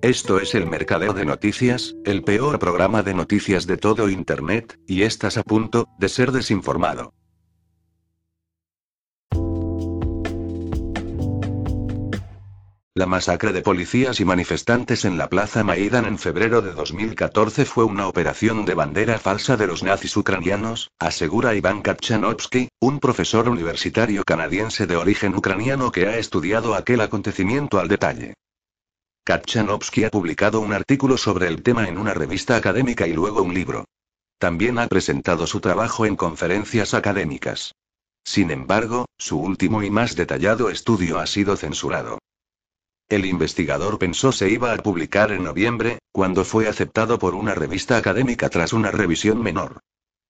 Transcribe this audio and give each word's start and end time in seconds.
Esto 0.00 0.38
es 0.38 0.54
el 0.54 0.64
Mercadeo 0.66 1.12
de 1.12 1.24
Noticias, 1.24 1.96
el 2.04 2.22
peor 2.22 2.60
programa 2.60 3.02
de 3.02 3.14
noticias 3.14 3.66
de 3.66 3.76
todo 3.76 4.08
Internet, 4.08 4.78
y 4.86 5.02
estás 5.02 5.36
a 5.36 5.42
punto 5.42 5.88
de 5.98 6.08
ser 6.08 6.30
desinformado. 6.30 7.14
La 12.94 13.06
masacre 13.06 13.52
de 13.52 13.62
policías 13.62 14.20
y 14.20 14.24
manifestantes 14.24 15.04
en 15.04 15.18
la 15.18 15.28
Plaza 15.28 15.64
Maidan 15.64 16.04
en 16.04 16.18
febrero 16.18 16.62
de 16.62 16.74
2014 16.74 17.64
fue 17.64 17.82
una 17.82 18.06
operación 18.06 18.64
de 18.64 18.74
bandera 18.74 19.18
falsa 19.18 19.56
de 19.56 19.66
los 19.66 19.82
nazis 19.82 20.16
ucranianos, 20.16 20.92
asegura 21.00 21.56
Iván 21.56 21.82
Katchanovsky, 21.82 22.68
un 22.80 23.00
profesor 23.00 23.48
universitario 23.48 24.22
canadiense 24.22 24.86
de 24.86 24.94
origen 24.94 25.34
ucraniano 25.34 25.90
que 25.90 26.06
ha 26.06 26.18
estudiado 26.18 26.76
aquel 26.76 27.00
acontecimiento 27.00 27.80
al 27.80 27.88
detalle. 27.88 28.34
Katchanovsky 29.24 30.04
ha 30.04 30.10
publicado 30.10 30.60
un 30.60 30.72
artículo 30.72 31.18
sobre 31.18 31.48
el 31.48 31.62
tema 31.62 31.88
en 31.88 31.98
una 31.98 32.14
revista 32.14 32.56
académica 32.56 33.06
y 33.06 33.12
luego 33.12 33.42
un 33.42 33.54
libro. 33.54 33.84
También 34.38 34.78
ha 34.78 34.86
presentado 34.86 35.46
su 35.46 35.60
trabajo 35.60 36.06
en 36.06 36.16
conferencias 36.16 36.94
académicas. 36.94 37.74
Sin 38.24 38.50
embargo, 38.50 39.06
su 39.18 39.38
último 39.38 39.82
y 39.82 39.90
más 39.90 40.14
detallado 40.14 40.70
estudio 40.70 41.18
ha 41.18 41.26
sido 41.26 41.56
censurado. 41.56 42.18
El 43.08 43.24
investigador 43.24 43.98
pensó 43.98 44.32
se 44.32 44.50
iba 44.50 44.72
a 44.72 44.76
publicar 44.76 45.32
en 45.32 45.42
noviembre, 45.42 45.98
cuando 46.12 46.44
fue 46.44 46.68
aceptado 46.68 47.18
por 47.18 47.34
una 47.34 47.54
revista 47.54 47.96
académica 47.96 48.50
tras 48.50 48.72
una 48.72 48.90
revisión 48.90 49.42
menor. 49.42 49.80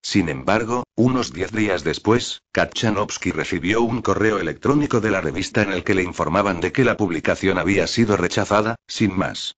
Sin 0.03 0.29
embargo, 0.29 0.85
unos 0.95 1.33
diez 1.33 1.53
días 1.53 1.85
después, 1.85 2.43
Katchanovsky 2.53 3.33
recibió 3.33 3.83
un 3.83 4.01
correo 4.01 4.39
electrónico 4.39 5.01
de 5.01 5.11
la 5.11 5.21
revista 5.21 5.63
en 5.63 5.73
el 5.73 5.85
que 5.85 5.95
le 5.95 6.03
informaban 6.03 6.61
de 6.61 6.73
que 6.73 6.85
la 6.85 6.97
publicación 6.97 7.59
había 7.59 7.87
sido 7.87 8.17
rechazada, 8.17 8.77
sin 8.87 9.17
más. 9.17 9.57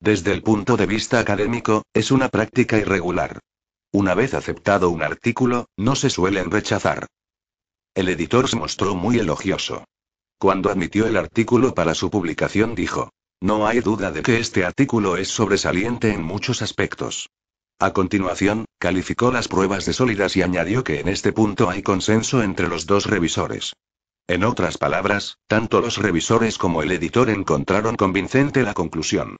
Desde 0.00 0.32
el 0.32 0.42
punto 0.42 0.76
de 0.76 0.86
vista 0.86 1.18
académico, 1.18 1.82
es 1.92 2.10
una 2.10 2.28
práctica 2.28 2.78
irregular. 2.78 3.40
Una 3.90 4.14
vez 4.14 4.34
aceptado 4.34 4.90
un 4.90 5.02
artículo, 5.02 5.66
no 5.76 5.96
se 5.96 6.10
suelen 6.10 6.50
rechazar. 6.50 7.06
El 7.94 8.08
editor 8.08 8.48
se 8.48 8.56
mostró 8.56 8.94
muy 8.94 9.18
elogioso. 9.18 9.84
Cuando 10.38 10.70
admitió 10.70 11.06
el 11.06 11.16
artículo 11.16 11.74
para 11.74 11.94
su 11.94 12.10
publicación 12.10 12.76
dijo, 12.76 13.10
no 13.40 13.66
hay 13.66 13.80
duda 13.80 14.12
de 14.12 14.22
que 14.22 14.38
este 14.38 14.64
artículo 14.64 15.16
es 15.16 15.28
sobresaliente 15.28 16.12
en 16.12 16.22
muchos 16.22 16.62
aspectos. 16.62 17.28
A 17.80 17.92
continuación, 17.92 18.66
calificó 18.78 19.32
las 19.32 19.48
pruebas 19.48 19.84
de 19.84 19.92
sólidas 19.92 20.36
y 20.36 20.42
añadió 20.42 20.84
que 20.84 21.00
en 21.00 21.08
este 21.08 21.32
punto 21.32 21.68
hay 21.68 21.82
consenso 21.82 22.42
entre 22.42 22.68
los 22.68 22.86
dos 22.86 23.06
revisores. 23.06 23.74
En 24.28 24.44
otras 24.44 24.78
palabras, 24.78 25.38
tanto 25.46 25.80
los 25.80 25.96
revisores 25.96 26.58
como 26.58 26.82
el 26.82 26.92
editor 26.92 27.30
encontraron 27.30 27.96
convincente 27.96 28.62
la 28.62 28.74
conclusión. 28.74 29.36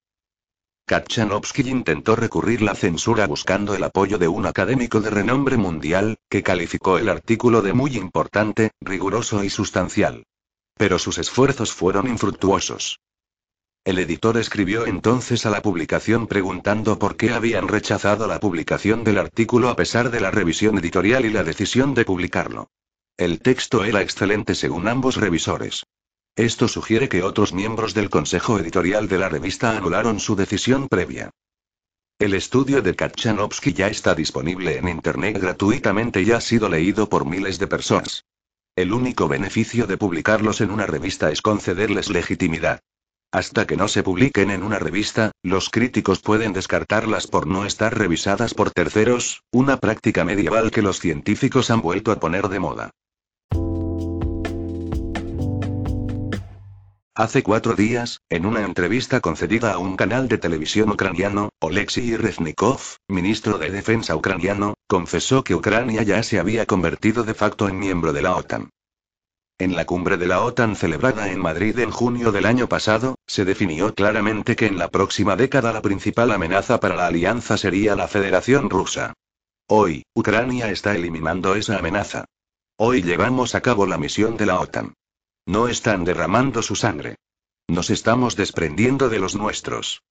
Katchanovsky 0.86 1.68
intentó 1.68 2.16
recurrir 2.16 2.62
la 2.62 2.74
censura 2.74 3.26
buscando 3.26 3.74
el 3.74 3.84
apoyo 3.84 4.16
de 4.16 4.28
un 4.28 4.46
académico 4.46 5.02
de 5.02 5.10
renombre 5.10 5.58
mundial, 5.58 6.16
que 6.30 6.42
calificó 6.42 6.96
el 6.96 7.10
artículo 7.10 7.60
de 7.60 7.74
muy 7.74 7.96
importante, 7.98 8.70
riguroso 8.80 9.44
y 9.44 9.50
sustancial. 9.50 10.24
Pero 10.78 10.98
sus 10.98 11.18
esfuerzos 11.18 11.72
fueron 11.72 12.08
infructuosos. 12.08 13.00
El 13.88 13.98
editor 13.98 14.36
escribió 14.36 14.86
entonces 14.86 15.46
a 15.46 15.50
la 15.50 15.62
publicación 15.62 16.26
preguntando 16.26 16.98
por 16.98 17.16
qué 17.16 17.30
habían 17.30 17.68
rechazado 17.68 18.26
la 18.26 18.38
publicación 18.38 19.02
del 19.02 19.16
artículo 19.16 19.70
a 19.70 19.76
pesar 19.76 20.10
de 20.10 20.20
la 20.20 20.30
revisión 20.30 20.76
editorial 20.76 21.24
y 21.24 21.30
la 21.30 21.42
decisión 21.42 21.94
de 21.94 22.04
publicarlo. 22.04 22.68
El 23.16 23.40
texto 23.40 23.84
era 23.84 24.02
excelente 24.02 24.54
según 24.54 24.88
ambos 24.88 25.16
revisores. 25.16 25.86
Esto 26.36 26.68
sugiere 26.68 27.08
que 27.08 27.22
otros 27.22 27.54
miembros 27.54 27.94
del 27.94 28.10
consejo 28.10 28.58
editorial 28.58 29.08
de 29.08 29.16
la 29.16 29.30
revista 29.30 29.74
anularon 29.74 30.20
su 30.20 30.36
decisión 30.36 30.88
previa. 30.88 31.30
El 32.18 32.34
estudio 32.34 32.82
de 32.82 32.94
Katchanovsky 32.94 33.72
ya 33.72 33.88
está 33.88 34.14
disponible 34.14 34.76
en 34.76 34.88
Internet 34.90 35.38
gratuitamente 35.40 36.20
y 36.20 36.32
ha 36.32 36.42
sido 36.42 36.68
leído 36.68 37.08
por 37.08 37.24
miles 37.24 37.58
de 37.58 37.68
personas. 37.68 38.26
El 38.76 38.92
único 38.92 39.28
beneficio 39.28 39.86
de 39.86 39.96
publicarlos 39.96 40.60
en 40.60 40.72
una 40.72 40.84
revista 40.84 41.30
es 41.30 41.40
concederles 41.40 42.10
legitimidad. 42.10 42.82
Hasta 43.30 43.66
que 43.66 43.76
no 43.76 43.88
se 43.88 44.02
publiquen 44.02 44.50
en 44.50 44.62
una 44.62 44.78
revista, 44.78 45.32
los 45.42 45.68
críticos 45.68 46.20
pueden 46.20 46.54
descartarlas 46.54 47.26
por 47.26 47.46
no 47.46 47.66
estar 47.66 47.96
revisadas 47.96 48.54
por 48.54 48.70
terceros, 48.70 49.42
una 49.52 49.76
práctica 49.76 50.24
medieval 50.24 50.70
que 50.70 50.80
los 50.80 50.98
científicos 50.98 51.70
han 51.70 51.82
vuelto 51.82 52.10
a 52.10 52.20
poner 52.20 52.48
de 52.48 52.58
moda. 52.58 52.90
Hace 57.14 57.42
cuatro 57.42 57.74
días, 57.74 58.20
en 58.30 58.46
una 58.46 58.62
entrevista 58.62 59.20
concedida 59.20 59.72
a 59.72 59.78
un 59.78 59.96
canal 59.96 60.28
de 60.28 60.38
televisión 60.38 60.88
ucraniano, 60.88 61.50
Oleksiy 61.60 62.16
Reznikov, 62.16 62.80
ministro 63.08 63.58
de 63.58 63.70
Defensa 63.70 64.16
ucraniano, 64.16 64.74
confesó 64.86 65.44
que 65.44 65.54
Ucrania 65.54 66.02
ya 66.02 66.22
se 66.22 66.38
había 66.38 66.64
convertido 66.64 67.24
de 67.24 67.34
facto 67.34 67.68
en 67.68 67.78
miembro 67.78 68.14
de 68.14 68.22
la 68.22 68.36
OTAN. 68.36 68.70
En 69.60 69.74
la 69.74 69.86
cumbre 69.86 70.16
de 70.16 70.28
la 70.28 70.42
OTAN 70.42 70.76
celebrada 70.76 71.32
en 71.32 71.40
Madrid 71.40 71.76
en 71.80 71.90
junio 71.90 72.30
del 72.30 72.46
año 72.46 72.68
pasado, 72.68 73.16
se 73.26 73.44
definió 73.44 73.92
claramente 73.92 74.54
que 74.54 74.66
en 74.66 74.78
la 74.78 74.88
próxima 74.88 75.34
década 75.34 75.72
la 75.72 75.82
principal 75.82 76.30
amenaza 76.30 76.78
para 76.78 76.94
la 76.94 77.08
alianza 77.08 77.56
sería 77.56 77.96
la 77.96 78.06
Federación 78.06 78.70
Rusa. 78.70 79.14
Hoy, 79.66 80.04
Ucrania 80.14 80.70
está 80.70 80.94
eliminando 80.94 81.56
esa 81.56 81.76
amenaza. 81.76 82.26
Hoy 82.76 83.02
llevamos 83.02 83.56
a 83.56 83.60
cabo 83.60 83.84
la 83.86 83.98
misión 83.98 84.36
de 84.36 84.46
la 84.46 84.60
OTAN. 84.60 84.94
No 85.44 85.66
están 85.66 86.04
derramando 86.04 86.62
su 86.62 86.76
sangre. 86.76 87.16
Nos 87.66 87.90
estamos 87.90 88.36
desprendiendo 88.36 89.08
de 89.08 89.18
los 89.18 89.34
nuestros. 89.34 90.02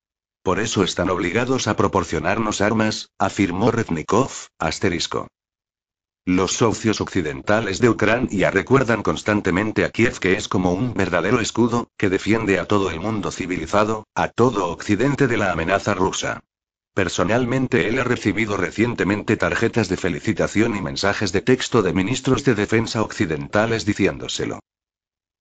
Por 0.43 0.59
eso 0.59 0.83
están 0.83 1.09
obligados 1.09 1.69
a 1.69 1.77
proporcionarnos 1.77 2.59
armas, 2.59 3.11
afirmó 3.17 3.71
Reznikov, 3.71 4.29
asterisco. 4.59 5.29
Los 6.27 6.57
socios 6.57 6.99
occidentales 6.99 7.79
de 7.79 7.87
Ucrania 7.87 8.51
recuerdan 8.51 9.01
constantemente 9.01 9.85
a 9.85 9.91
Kiev 9.91 10.19
que 10.19 10.33
es 10.33 10.49
como 10.49 10.73
un 10.73 10.93
verdadero 10.93 11.39
escudo, 11.39 11.87
que 11.97 12.09
defiende 12.09 12.59
a 12.59 12.65
todo 12.65 12.91
el 12.91 12.99
mundo 12.99 13.31
civilizado, 13.31 14.05
a 14.13 14.27
todo 14.27 14.67
Occidente 14.67 15.27
de 15.27 15.37
la 15.37 15.53
amenaza 15.53 15.93
rusa. 15.93 16.43
Personalmente 16.93 17.87
él 17.87 17.97
ha 17.99 18.03
recibido 18.03 18.57
recientemente 18.57 19.37
tarjetas 19.37 19.87
de 19.87 19.95
felicitación 19.95 20.75
y 20.75 20.81
mensajes 20.81 21.31
de 21.31 21.39
texto 21.39 21.81
de 21.81 21.93
ministros 21.93 22.43
de 22.43 22.55
defensa 22.55 23.01
occidentales 23.03 23.85
diciéndoselo. 23.85 24.59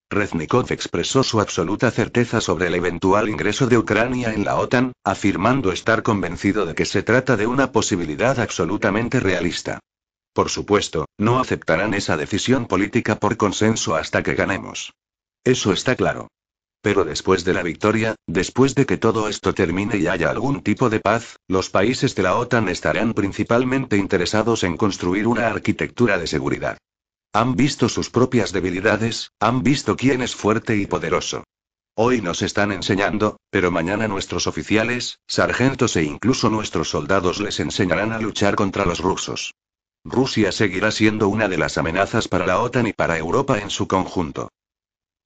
Reznikov 0.09 0.71
expresó 0.71 1.25
su 1.25 1.41
absoluta 1.41 1.91
certeza 1.91 2.41
sobre 2.41 2.69
el 2.69 2.77
eventual 2.77 3.29
ingreso 3.29 3.67
de 3.67 3.77
Ucrania 3.77 4.33
en 4.33 4.45
la 4.45 4.55
OTAN, 4.55 4.93
afirmando 5.03 5.73
estar 5.73 6.05
convencido 6.05 6.65
de 6.65 6.77
que 6.77 6.85
se 6.85 7.03
trata 7.03 7.37
de 7.37 7.49
una 7.49 7.73
posibilidad 7.73 8.39
absolutamente 8.39 9.19
realista. 9.19 9.81
Por 10.37 10.51
supuesto, 10.51 11.07
no 11.17 11.41
aceptarán 11.41 11.95
esa 11.95 12.19
decisión 12.19 12.67
política 12.67 13.19
por 13.19 13.39
consenso 13.39 13.97
hasta 13.97 14.23
que 14.23 14.35
ganemos. 14.35 14.93
Eso 15.45 15.73
está 15.73 15.97
claro. 15.97 16.29
Pero 16.83 17.07
después 17.07 17.43
de 17.47 17.55
la 17.55 17.63
victoria, 17.63 18.17
después 18.27 18.75
de 18.75 18.85
que 18.85 18.99
todo 18.99 19.31
esto 19.31 19.55
termine 19.55 19.97
y 19.97 20.09
haya 20.09 20.29
algún 20.29 20.63
tipo 20.63 20.91
de 20.91 21.01
paz, 21.01 21.39
los 21.49 21.71
países 21.71 22.15
de 22.15 22.25
la 22.25 22.37
OTAN 22.37 22.69
estarán 22.69 23.15
principalmente 23.15 23.97
interesados 23.97 24.63
en 24.63 24.77
construir 24.77 25.27
una 25.27 25.47
arquitectura 25.47 26.19
de 26.19 26.27
seguridad. 26.27 26.77
Han 27.33 27.57
visto 27.57 27.89
sus 27.89 28.10
propias 28.10 28.53
debilidades, 28.53 29.31
han 29.41 29.63
visto 29.63 29.97
quién 29.97 30.21
es 30.21 30.37
fuerte 30.37 30.77
y 30.77 30.84
poderoso. 30.84 31.45
Hoy 31.95 32.21
nos 32.21 32.43
están 32.43 32.72
enseñando, 32.72 33.39
pero 33.49 33.71
mañana 33.71 34.07
nuestros 34.07 34.47
oficiales, 34.47 35.19
sargentos 35.27 35.97
e 35.97 36.03
incluso 36.03 36.51
nuestros 36.51 36.91
soldados 36.91 37.41
les 37.41 37.59
enseñarán 37.59 38.13
a 38.13 38.21
luchar 38.21 38.55
contra 38.55 38.84
los 38.84 39.01
rusos. 39.01 39.55
Rusia 40.09 40.53
seguirá 40.53 40.93
siendo 40.93 41.29
una 41.29 41.49
de 41.49 41.59
las 41.59 41.79
amenazas 41.79 42.29
para 42.29 42.47
la 42.47 42.61
OTAN 42.61 42.87
y 42.87 42.93
para 42.93 43.19
Europa 43.19 43.59
en 43.59 43.71
su 43.71 43.89
conjunto. 43.89 44.51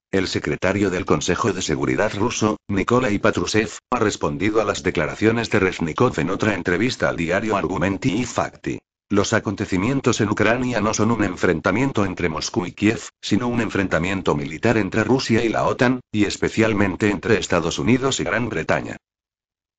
El 0.09 0.27
secretario 0.27 0.89
del 0.89 1.05
Consejo 1.05 1.53
de 1.53 1.61
Seguridad 1.61 2.11
ruso, 2.15 2.57
Nikolai 2.67 3.19
Patrushev, 3.19 3.69
ha 3.91 3.99
respondido 3.99 4.59
a 4.59 4.65
las 4.65 4.81
declaraciones 4.81 5.51
de 5.51 5.59
Reznikov 5.59 6.19
en 6.19 6.31
otra 6.31 6.55
entrevista 6.55 7.09
al 7.09 7.15
diario 7.15 7.55
Argumenti 7.55 8.11
y 8.21 8.25
Fakti. 8.25 8.79
Los 9.09 9.33
acontecimientos 9.33 10.19
en 10.19 10.29
Ucrania 10.29 10.81
no 10.81 10.95
son 10.95 11.11
un 11.11 11.23
enfrentamiento 11.23 12.03
entre 12.03 12.29
Moscú 12.29 12.65
y 12.65 12.71
Kiev, 12.71 13.01
sino 13.21 13.49
un 13.49 13.61
enfrentamiento 13.61 14.35
militar 14.35 14.77
entre 14.77 15.03
Rusia 15.03 15.45
y 15.45 15.49
la 15.49 15.65
OTAN, 15.65 15.99
y 16.11 16.25
especialmente 16.25 17.11
entre 17.11 17.37
Estados 17.37 17.77
Unidos 17.77 18.19
y 18.19 18.23
Gran 18.23 18.49
Bretaña. 18.49 18.97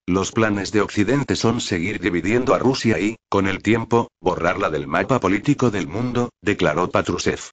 Los 0.07 0.33
planes 0.33 0.73
de 0.73 0.81
Occidente 0.81 1.37
son 1.37 1.61
seguir 1.61 2.01
dividiendo 2.01 2.55
a 2.55 2.59
Rusia 2.59 2.99
y, 2.99 3.17
con 3.29 3.47
el 3.47 3.63
tiempo, 3.63 4.09
borrarla 4.21 4.69
del 4.69 4.89
mapa 4.89 5.21
político 5.21 5.71
del 5.71 5.87
mundo, 5.87 6.31
declaró 6.41 6.91
Patrushev. 6.91 7.51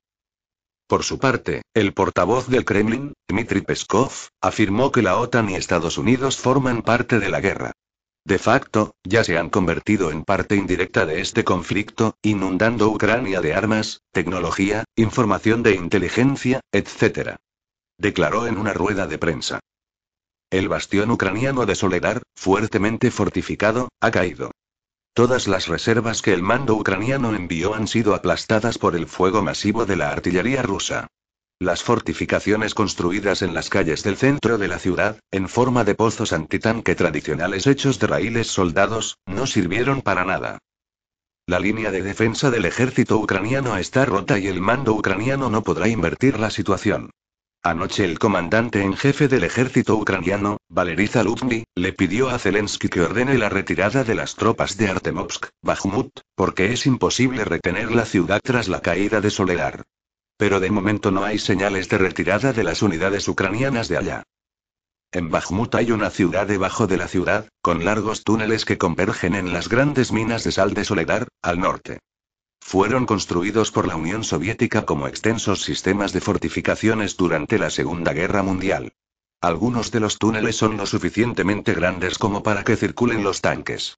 Por 0.87 1.03
su 1.03 1.19
parte, 1.19 1.61
el 1.75 1.93
portavoz 1.93 2.47
del 2.47 2.65
Kremlin, 2.65 3.13
Dmitry 3.27 3.61
Peskov, 3.61 4.11
afirmó 4.41 4.91
que 4.91 5.03
la 5.03 5.17
OTAN 5.17 5.51
y 5.51 5.55
Estados 5.55 5.99
Unidos 5.99 6.37
forman 6.37 6.81
parte 6.81 7.19
de 7.19 7.29
la 7.29 7.39
guerra. 7.39 7.71
De 8.25 8.39
facto, 8.39 8.95
ya 9.03 9.23
se 9.23 9.37
han 9.37 9.51
convertido 9.51 10.09
en 10.09 10.23
parte 10.23 10.55
indirecta 10.55 11.05
de 11.05 11.21
este 11.21 11.43
conflicto, 11.43 12.15
inundando 12.23 12.89
Ucrania 12.89 13.41
de 13.41 13.53
armas, 13.53 14.01
tecnología, 14.11 14.85
información 14.95 15.61
de 15.61 15.75
inteligencia, 15.75 16.61
etc. 16.71 17.35
Declaró 17.99 18.47
en 18.47 18.57
una 18.57 18.73
rueda 18.73 19.05
de 19.05 19.19
prensa. 19.19 19.59
El 20.51 20.67
bastión 20.67 21.11
ucraniano 21.11 21.67
de 21.67 21.75
Soledar, 21.75 22.23
fuertemente 22.35 23.11
fortificado, 23.11 23.89
ha 24.01 24.09
caído. 24.09 24.49
Todas 25.13 25.47
las 25.47 25.67
reservas 25.67 26.23
que 26.23 26.33
el 26.33 26.41
mando 26.41 26.73
ucraniano 26.73 27.35
envió 27.35 27.75
han 27.75 27.87
sido 27.87 28.15
aplastadas 28.15 28.79
por 28.79 28.95
el 28.95 29.05
fuego 29.05 29.43
masivo 29.43 29.85
de 29.85 29.95
la 29.95 30.09
artillería 30.09 30.63
rusa. 30.63 31.07
Las 31.59 31.83
fortificaciones 31.83 32.73
construidas 32.73 33.43
en 33.43 33.53
las 33.53 33.69
calles 33.69 34.01
del 34.01 34.17
centro 34.17 34.57
de 34.57 34.69
la 34.69 34.79
ciudad, 34.79 35.19
en 35.29 35.49
forma 35.49 35.83
de 35.83 35.93
pozos 35.93 36.33
antitanque 36.33 36.95
tradicionales 36.95 37.67
hechos 37.67 37.99
de 37.99 38.07
raíles 38.07 38.47
soldados, 38.47 39.17
no 39.27 39.45
sirvieron 39.45 40.01
para 40.01 40.25
nada. 40.25 40.57
La 41.45 41.59
línea 41.59 41.91
de 41.91 42.01
defensa 42.01 42.49
del 42.49 42.65
ejército 42.65 43.17
ucraniano 43.17 43.77
está 43.77 44.05
rota 44.05 44.39
y 44.39 44.47
el 44.47 44.61
mando 44.61 44.93
ucraniano 44.93 45.49
no 45.51 45.61
podrá 45.61 45.89
invertir 45.89 46.39
la 46.39 46.49
situación. 46.49 47.11
Anoche 47.61 48.05
el 48.05 48.19
comandante 48.19 48.81
en 48.81 48.95
jefe 48.95 49.27
del 49.27 49.43
ejército 49.43 49.97
ucraniano, 49.97 50.59
Valery 50.69 51.07
Zaluzny, 51.07 51.65
le 51.75 51.91
pidió 51.91 52.29
a 52.29 52.39
Zelensky 52.39 52.87
que 52.87 53.01
ordene 53.01 53.37
la 53.37 53.49
retirada 53.49 54.05
de 54.05 54.15
las 54.15 54.35
tropas 54.35 54.77
de 54.77 54.87
Artemovsk, 54.87 55.47
Bakhmut, 55.61 56.21
porque 56.35 56.71
es 56.71 56.85
imposible 56.85 57.43
retener 57.43 57.91
la 57.91 58.05
ciudad 58.05 58.39
tras 58.41 58.69
la 58.69 58.81
caída 58.81 59.19
de 59.19 59.29
Soledar. 59.29 59.83
Pero 60.37 60.61
de 60.61 60.71
momento 60.71 61.11
no 61.11 61.25
hay 61.25 61.37
señales 61.37 61.89
de 61.89 61.97
retirada 61.97 62.53
de 62.53 62.63
las 62.63 62.81
unidades 62.81 63.27
ucranianas 63.27 63.89
de 63.89 63.97
allá. 63.97 64.23
En 65.11 65.29
Bakhmut 65.29 65.75
hay 65.75 65.91
una 65.91 66.11
ciudad 66.11 66.47
debajo 66.47 66.87
de 66.87 66.95
la 66.95 67.09
ciudad, 67.09 67.49
con 67.61 67.83
largos 67.83 68.23
túneles 68.23 68.63
que 68.63 68.77
convergen 68.77 69.35
en 69.35 69.51
las 69.51 69.67
grandes 69.67 70.13
minas 70.13 70.45
de 70.45 70.53
sal 70.53 70.73
de 70.73 70.85
Soledar, 70.85 71.27
al 71.41 71.59
norte. 71.59 71.99
Fueron 72.61 73.05
construidos 73.05 73.71
por 73.71 73.87
la 73.87 73.95
Unión 73.95 74.23
Soviética 74.23 74.85
como 74.85 75.07
extensos 75.07 75.63
sistemas 75.63 76.13
de 76.13 76.21
fortificaciones 76.21 77.17
durante 77.17 77.57
la 77.57 77.69
Segunda 77.69 78.13
Guerra 78.13 78.43
Mundial. 78.43 78.93
Algunos 79.41 79.91
de 79.91 79.99
los 79.99 80.17
túneles 80.17 80.57
son 80.57 80.77
lo 80.77 80.85
suficientemente 80.85 81.73
grandes 81.73 82.17
como 82.17 82.43
para 82.43 82.63
que 82.63 82.75
circulen 82.75 83.23
los 83.23 83.41
tanques. 83.41 83.97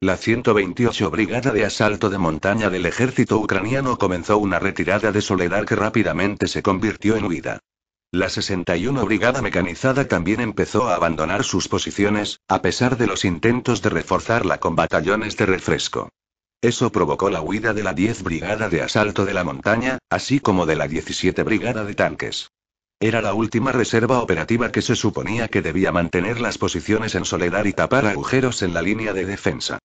La 0.00 0.16
128 0.16 1.10
Brigada 1.10 1.50
de 1.50 1.64
Asalto 1.64 2.10
de 2.10 2.18
Montaña 2.18 2.70
del 2.70 2.86
ejército 2.86 3.38
ucraniano 3.38 3.98
comenzó 3.98 4.38
una 4.38 4.58
retirada 4.58 5.12
de 5.12 5.20
Soledad 5.20 5.64
que 5.64 5.76
rápidamente 5.76 6.46
se 6.46 6.62
convirtió 6.62 7.16
en 7.16 7.24
huida. 7.24 7.60
La 8.10 8.28
61 8.28 9.04
Brigada 9.06 9.42
Mecanizada 9.42 10.06
también 10.06 10.40
empezó 10.40 10.88
a 10.88 10.94
abandonar 10.94 11.42
sus 11.42 11.68
posiciones, 11.68 12.40
a 12.48 12.62
pesar 12.62 12.96
de 12.96 13.08
los 13.08 13.24
intentos 13.24 13.82
de 13.82 13.90
reforzarla 13.90 14.58
con 14.60 14.76
batallones 14.76 15.36
de 15.36 15.46
refresco. 15.46 16.10
Eso 16.64 16.90
provocó 16.90 17.28
la 17.28 17.42
huida 17.42 17.74
de 17.74 17.82
la 17.82 17.92
10 17.92 18.22
Brigada 18.22 18.70
de 18.70 18.80
Asalto 18.80 19.26
de 19.26 19.34
la 19.34 19.44
Montaña, 19.44 19.98
así 20.08 20.40
como 20.40 20.64
de 20.64 20.76
la 20.76 20.88
17 20.88 21.42
Brigada 21.42 21.84
de 21.84 21.94
Tanques. 21.94 22.52
Era 22.98 23.20
la 23.20 23.34
última 23.34 23.70
reserva 23.70 24.20
operativa 24.20 24.72
que 24.72 24.80
se 24.80 24.96
suponía 24.96 25.48
que 25.48 25.60
debía 25.60 25.92
mantener 25.92 26.40
las 26.40 26.56
posiciones 26.56 27.16
en 27.16 27.26
soledad 27.26 27.66
y 27.66 27.74
tapar 27.74 28.06
agujeros 28.06 28.62
en 28.62 28.72
la 28.72 28.80
línea 28.80 29.12
de 29.12 29.26
defensa. 29.26 29.78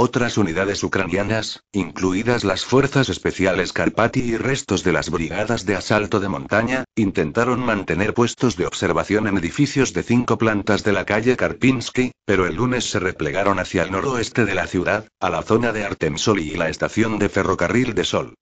Otras 0.00 0.38
unidades 0.38 0.84
ucranianas, 0.84 1.64
incluidas 1.72 2.44
las 2.44 2.64
fuerzas 2.64 3.08
especiales 3.08 3.72
Karpati 3.72 4.20
y 4.20 4.36
restos 4.36 4.84
de 4.84 4.92
las 4.92 5.10
brigadas 5.10 5.66
de 5.66 5.74
asalto 5.74 6.20
de 6.20 6.28
montaña, 6.28 6.84
intentaron 6.94 7.58
mantener 7.58 8.14
puestos 8.14 8.56
de 8.56 8.66
observación 8.66 9.26
en 9.26 9.38
edificios 9.38 9.92
de 9.94 10.04
cinco 10.04 10.38
plantas 10.38 10.84
de 10.84 10.92
la 10.92 11.04
calle 11.04 11.36
Karpinsky, 11.36 12.12
pero 12.24 12.46
el 12.46 12.54
lunes 12.54 12.88
se 12.88 13.00
replegaron 13.00 13.58
hacia 13.58 13.82
el 13.82 13.90
noroeste 13.90 14.44
de 14.44 14.54
la 14.54 14.68
ciudad, 14.68 15.08
a 15.18 15.30
la 15.30 15.42
zona 15.42 15.72
de 15.72 15.82
Artemsol 15.82 16.38
y 16.38 16.50
la 16.50 16.68
estación 16.68 17.18
de 17.18 17.28
ferrocarril 17.28 17.94
de 17.94 18.04
Sol. 18.04 18.34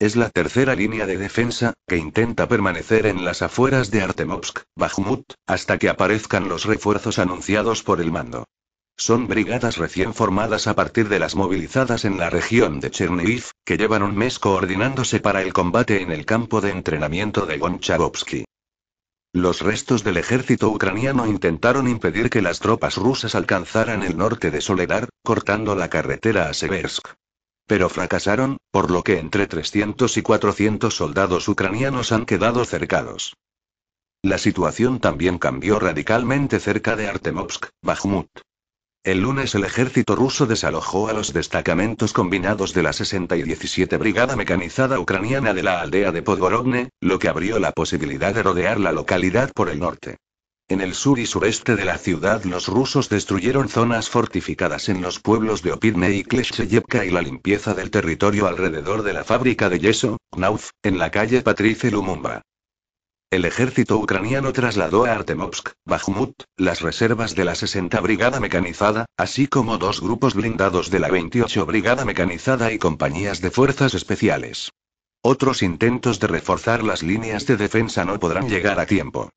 Es 0.00 0.16
la 0.16 0.28
tercera 0.28 0.74
línea 0.74 1.06
de 1.06 1.18
defensa, 1.18 1.74
que 1.86 1.98
intenta 1.98 2.48
permanecer 2.48 3.06
en 3.06 3.24
las 3.24 3.42
afueras 3.42 3.92
de 3.92 4.02
Artemovsk, 4.02 4.62
Bakhmut, 4.74 5.34
hasta 5.46 5.78
que 5.78 5.88
aparezcan 5.88 6.48
los 6.48 6.64
refuerzos 6.64 7.20
anunciados 7.20 7.84
por 7.84 8.00
el 8.00 8.10
mando. 8.10 8.44
Son 8.96 9.26
brigadas 9.26 9.76
recién 9.76 10.14
formadas 10.14 10.66
a 10.66 10.74
partir 10.74 11.08
de 11.08 11.18
las 11.18 11.34
movilizadas 11.34 12.04
en 12.04 12.16
la 12.16 12.30
región 12.30 12.80
de 12.80 12.90
Chernihiv, 12.90 13.50
que 13.64 13.76
llevan 13.76 14.02
un 14.02 14.16
mes 14.16 14.38
coordinándose 14.38 15.20
para 15.20 15.42
el 15.42 15.52
combate 15.52 16.00
en 16.00 16.12
el 16.12 16.24
campo 16.24 16.60
de 16.60 16.70
entrenamiento 16.70 17.44
de 17.44 17.58
Gonchavsky. 17.58 18.44
Los 19.32 19.62
restos 19.62 20.04
del 20.04 20.16
ejército 20.16 20.68
ucraniano 20.68 21.26
intentaron 21.26 21.88
impedir 21.88 22.30
que 22.30 22.40
las 22.40 22.60
tropas 22.60 22.96
rusas 22.96 23.34
alcanzaran 23.34 24.04
el 24.04 24.16
norte 24.16 24.52
de 24.52 24.60
Soledar, 24.60 25.08
cortando 25.24 25.74
la 25.74 25.90
carretera 25.90 26.48
a 26.48 26.54
Seversk. 26.54 27.08
Pero 27.66 27.88
fracasaron, 27.88 28.58
por 28.70 28.92
lo 28.92 29.02
que 29.02 29.18
entre 29.18 29.48
300 29.48 30.16
y 30.16 30.22
400 30.22 30.94
soldados 30.94 31.48
ucranianos 31.48 32.12
han 32.12 32.26
quedado 32.26 32.64
cercados. 32.64 33.34
La 34.22 34.38
situación 34.38 35.00
también 35.00 35.38
cambió 35.38 35.80
radicalmente 35.80 36.60
cerca 36.60 36.94
de 36.94 37.08
Artemovsk, 37.08 37.66
Bakhmut. 37.82 38.28
El 39.04 39.20
lunes 39.20 39.54
el 39.54 39.64
ejército 39.64 40.16
ruso 40.16 40.46
desalojó 40.46 41.08
a 41.08 41.12
los 41.12 41.34
destacamentos 41.34 42.14
combinados 42.14 42.72
de 42.72 42.82
la 42.82 42.94
60 42.94 43.36
y 43.36 43.42
17 43.42 43.98
Brigada 43.98 44.34
Mecanizada 44.34 44.98
Ucraniana 44.98 45.52
de 45.52 45.62
la 45.62 45.82
aldea 45.82 46.10
de 46.10 46.22
Podgorovne, 46.22 46.88
lo 47.02 47.18
que 47.18 47.28
abrió 47.28 47.58
la 47.58 47.72
posibilidad 47.72 48.34
de 48.34 48.42
rodear 48.42 48.80
la 48.80 48.92
localidad 48.92 49.52
por 49.54 49.68
el 49.68 49.80
norte. 49.80 50.16
En 50.68 50.80
el 50.80 50.94
sur 50.94 51.18
y 51.18 51.26
sureste 51.26 51.76
de 51.76 51.84
la 51.84 51.98
ciudad 51.98 52.44
los 52.44 52.68
rusos 52.68 53.10
destruyeron 53.10 53.68
zonas 53.68 54.08
fortificadas 54.08 54.88
en 54.88 55.02
los 55.02 55.20
pueblos 55.20 55.60
de 55.60 55.72
Opidne 55.72 56.12
y 56.12 56.24
Kleshcheyevka 56.24 57.04
y 57.04 57.10
la 57.10 57.20
limpieza 57.20 57.74
del 57.74 57.90
territorio 57.90 58.46
alrededor 58.46 59.02
de 59.02 59.12
la 59.12 59.22
fábrica 59.22 59.68
de 59.68 59.80
yeso, 59.80 60.16
Knauf, 60.30 60.70
en 60.82 60.96
la 60.96 61.10
calle 61.10 61.42
Patrice 61.42 61.90
Lumumba. 61.90 62.40
El 63.30 63.44
ejército 63.44 63.96
ucraniano 63.98 64.52
trasladó 64.52 65.06
a 65.06 65.12
Artemovsk, 65.12 65.70
Bakhmut, 65.84 66.44
las 66.56 66.82
reservas 66.82 67.34
de 67.34 67.44
la 67.44 67.54
60 67.54 68.00
Brigada 68.00 68.38
Mecanizada, 68.38 69.06
así 69.16 69.48
como 69.48 69.76
dos 69.76 70.00
grupos 70.00 70.34
blindados 70.34 70.90
de 70.90 71.00
la 71.00 71.08
28 71.08 71.66
Brigada 71.66 72.04
Mecanizada 72.04 72.72
y 72.72 72.78
compañías 72.78 73.40
de 73.40 73.50
fuerzas 73.50 73.94
especiales. 73.94 74.70
Otros 75.20 75.62
intentos 75.62 76.20
de 76.20 76.26
reforzar 76.26 76.84
las 76.84 77.02
líneas 77.02 77.46
de 77.46 77.56
defensa 77.56 78.04
no 78.04 78.20
podrán 78.20 78.48
llegar 78.48 78.78
a 78.78 78.86
tiempo. 78.86 79.30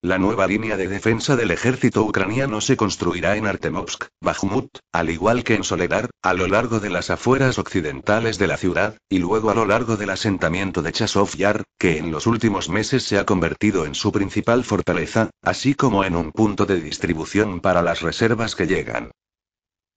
La 0.00 0.16
nueva 0.16 0.46
línea 0.46 0.76
de 0.76 0.86
defensa 0.86 1.34
del 1.34 1.50
ejército 1.50 2.04
ucraniano 2.04 2.60
se 2.60 2.76
construirá 2.76 3.34
en 3.34 3.48
Artemovsk, 3.48 4.04
Bakhmut, 4.20 4.78
al 4.92 5.10
igual 5.10 5.42
que 5.42 5.56
en 5.56 5.64
Soledar, 5.64 6.10
a 6.22 6.34
lo 6.34 6.46
largo 6.46 6.78
de 6.78 6.88
las 6.88 7.10
afueras 7.10 7.58
occidentales 7.58 8.38
de 8.38 8.46
la 8.46 8.58
ciudad, 8.58 8.96
y 9.08 9.18
luego 9.18 9.50
a 9.50 9.56
lo 9.56 9.66
largo 9.66 9.96
del 9.96 10.10
asentamiento 10.10 10.82
de 10.82 10.92
Chasov 10.92 11.34
Yar, 11.34 11.64
que 11.80 11.98
en 11.98 12.12
los 12.12 12.28
últimos 12.28 12.68
meses 12.68 13.02
se 13.02 13.18
ha 13.18 13.26
convertido 13.26 13.86
en 13.86 13.96
su 13.96 14.12
principal 14.12 14.62
fortaleza, 14.62 15.30
así 15.42 15.74
como 15.74 16.04
en 16.04 16.14
un 16.14 16.30
punto 16.30 16.64
de 16.64 16.80
distribución 16.80 17.58
para 17.58 17.82
las 17.82 18.00
reservas 18.00 18.54
que 18.54 18.68
llegan. 18.68 19.10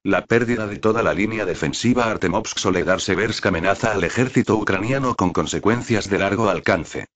La 0.02 0.26
pérdida 0.26 0.66
de 0.66 0.78
toda 0.78 1.04
la 1.04 1.14
línea 1.14 1.46
defensiva 1.46 2.12
Artemovsk-Soledar-Seversk 2.12 3.46
amenaza 3.46 3.92
al 3.92 4.02
ejército 4.02 4.56
ucraniano 4.56 5.14
con 5.14 5.32
consecuencias 5.32 6.10
de 6.10 6.18
largo 6.18 6.50
alcance. 6.50 7.06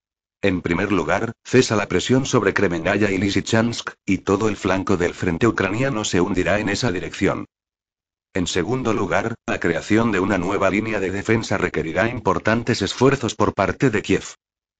En 0.47 0.62
primer 0.62 0.93
lugar, 0.93 1.33
cesa 1.43 1.75
la 1.75 1.88
presión 1.88 2.25
sobre 2.25 2.55
Kremenaya 2.55 3.11
y 3.11 3.19
Lysychansk, 3.19 3.95
y 4.07 4.19
todo 4.19 4.49
el 4.49 4.57
flanco 4.57 4.97
del 4.97 5.12
frente 5.12 5.49
ucraniano 5.49 6.05
se 6.05 6.21
hundirá 6.21 6.61
en 6.61 6.69
esa 6.69 6.93
dirección. 6.93 7.47
En 8.33 8.47
segundo 8.47 8.93
lugar, 8.93 9.35
la 9.49 9.59
creación 9.59 10.12
de 10.12 10.21
una 10.21 10.38
nueva 10.38 10.71
línea 10.71 11.00
de 11.00 11.11
defensa 11.11 11.59
requerirá 11.59 12.09
importantes 12.09 12.81
esfuerzos 12.81 13.35
por 13.35 13.55
parte 13.55 13.91
de 13.91 14.03
Kiev. 14.03 14.37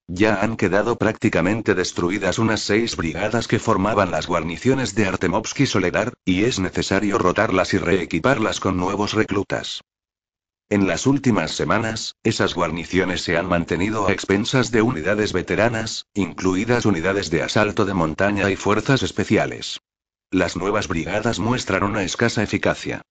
Ya 0.07 0.41
han 0.41 0.57
quedado 0.57 0.99
prácticamente 0.99 1.75
destruidas 1.75 2.39
unas 2.39 2.61
seis 2.61 2.95
brigadas 2.95 3.49
que 3.49 3.59
formaban 3.59 4.13
las 4.13 4.29
guarniciones 4.29 4.95
de 4.95 5.07
Artemovsk 5.07 5.59
y 5.59 5.67
Soledar, 5.67 6.13
y 6.25 6.45
es 6.45 6.61
necesario 6.61 7.19
rotarlas 7.19 7.75
y 7.75 7.79
reequiparlas 7.79 8.61
con 8.61 8.77
nuevos 8.77 9.15
reclutas. 9.15 9.81
En 10.69 10.89
las 10.89 11.07
últimas 11.07 11.53
semanas, 11.53 12.17
esas 12.25 12.55
guarniciones 12.55 13.23
se 13.23 13.37
han 13.37 13.47
mantenido 13.47 14.09
a 14.09 14.13
expensas 14.13 14.73
de 14.73 14.83
unidades 14.83 15.33
veteranas, 15.33 16.07
incluidas 16.13 16.87
unidades 16.87 17.31
de 17.31 17.45
asalto 17.45 17.85
de 17.85 17.95
montaña 17.95 18.51
y 18.51 18.57
fuerzas 18.57 19.05
especiales. 19.05 19.79
Las 20.33 20.57
nuevas 20.57 20.89
brigadas 20.89 21.39
muestran 21.39 21.85
una 21.85 22.03
escasa 22.03 22.43
eficacia. 22.43 23.03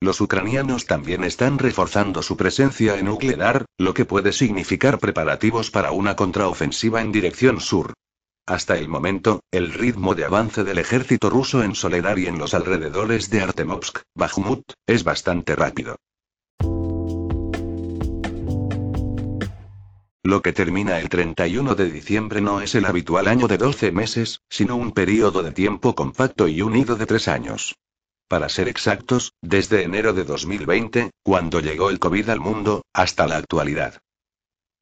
Los 0.00 0.20
ucranianos 0.20 0.84
también 0.84 1.24
están 1.24 1.58
reforzando 1.58 2.22
su 2.22 2.36
presencia 2.36 2.98
en 2.98 3.08
Ugledar, 3.08 3.64
lo 3.78 3.94
que 3.94 4.04
puede 4.04 4.34
significar 4.34 4.98
preparativos 4.98 5.70
para 5.70 5.92
una 5.92 6.14
contraofensiva 6.14 7.00
en 7.00 7.10
dirección 7.10 7.62
sur. 7.62 7.94
Hasta 8.44 8.76
el 8.76 8.88
momento, 8.88 9.40
el 9.50 9.72
ritmo 9.72 10.14
de 10.14 10.26
avance 10.26 10.62
del 10.62 10.76
ejército 10.76 11.30
ruso 11.30 11.62
en 11.62 11.74
Soledar 11.74 12.18
y 12.18 12.26
en 12.26 12.36
los 12.36 12.52
alrededores 12.52 13.30
de 13.30 13.40
Artemovsk, 13.40 14.00
Bakhmut, 14.14 14.72
es 14.86 15.04
bastante 15.04 15.56
rápido. 15.56 15.96
Lo 20.26 20.42
que 20.42 20.52
termina 20.52 20.98
el 20.98 21.08
31 21.08 21.76
de 21.76 21.88
diciembre 21.88 22.40
no 22.40 22.60
es 22.60 22.74
el 22.74 22.86
habitual 22.86 23.28
año 23.28 23.46
de 23.46 23.58
12 23.58 23.92
meses, 23.92 24.40
sino 24.50 24.74
un 24.74 24.90
periodo 24.90 25.44
de 25.44 25.52
tiempo 25.52 25.94
compacto 25.94 26.48
y 26.48 26.62
unido 26.62 26.96
de 26.96 27.06
tres 27.06 27.28
años. 27.28 27.76
Para 28.26 28.48
ser 28.48 28.66
exactos, 28.66 29.34
desde 29.40 29.84
enero 29.84 30.14
de 30.14 30.24
2020, 30.24 31.12
cuando 31.22 31.60
llegó 31.60 31.90
el 31.90 32.00
COVID 32.00 32.28
al 32.28 32.40
mundo, 32.40 32.82
hasta 32.92 33.28
la 33.28 33.36
actualidad. 33.36 34.00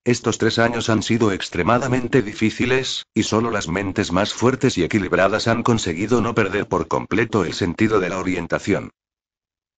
Estos 0.02 0.38
tres 0.38 0.58
años 0.58 0.88
han 0.88 1.02
sido 1.02 1.30
extremadamente 1.30 2.22
difíciles, 2.22 3.04
y 3.12 3.24
solo 3.24 3.50
las 3.50 3.68
mentes 3.68 4.12
más 4.12 4.32
fuertes 4.32 4.78
y 4.78 4.82
equilibradas 4.82 5.46
han 5.46 5.62
conseguido 5.62 6.22
no 6.22 6.34
perder 6.34 6.68
por 6.68 6.88
completo 6.88 7.44
el 7.44 7.52
sentido 7.52 8.00
de 8.00 8.08
la 8.08 8.18
orientación. 8.18 8.92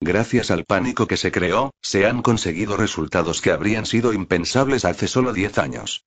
Gracias 0.00 0.50
al 0.50 0.64
pánico 0.64 1.06
que 1.06 1.16
se 1.16 1.32
creó, 1.32 1.70
se 1.80 2.06
han 2.06 2.20
conseguido 2.20 2.76
resultados 2.76 3.40
que 3.40 3.50
habrían 3.50 3.86
sido 3.86 4.12
impensables 4.12 4.84
hace 4.84 5.08
solo 5.08 5.32
diez 5.32 5.56
años. 5.56 6.04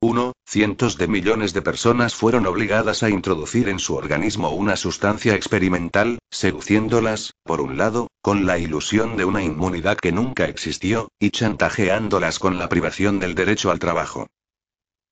1. 0.00 0.32
Cientos 0.44 0.98
de 0.98 1.08
millones 1.08 1.54
de 1.54 1.62
personas 1.62 2.14
fueron 2.14 2.46
obligadas 2.46 3.02
a 3.02 3.08
introducir 3.08 3.68
en 3.68 3.78
su 3.78 3.94
organismo 3.94 4.50
una 4.50 4.76
sustancia 4.76 5.34
experimental, 5.34 6.18
seduciéndolas, 6.30 7.34
por 7.44 7.60
un 7.60 7.78
lado, 7.78 8.08
con 8.20 8.44
la 8.44 8.58
ilusión 8.58 9.16
de 9.16 9.24
una 9.24 9.42
inmunidad 9.42 9.96
que 9.96 10.12
nunca 10.12 10.46
existió, 10.46 11.08
y 11.18 11.30
chantajeándolas 11.30 12.38
con 12.38 12.58
la 12.58 12.68
privación 12.68 13.18
del 13.18 13.34
derecho 13.34 13.70
al 13.70 13.78
trabajo. 13.78 14.26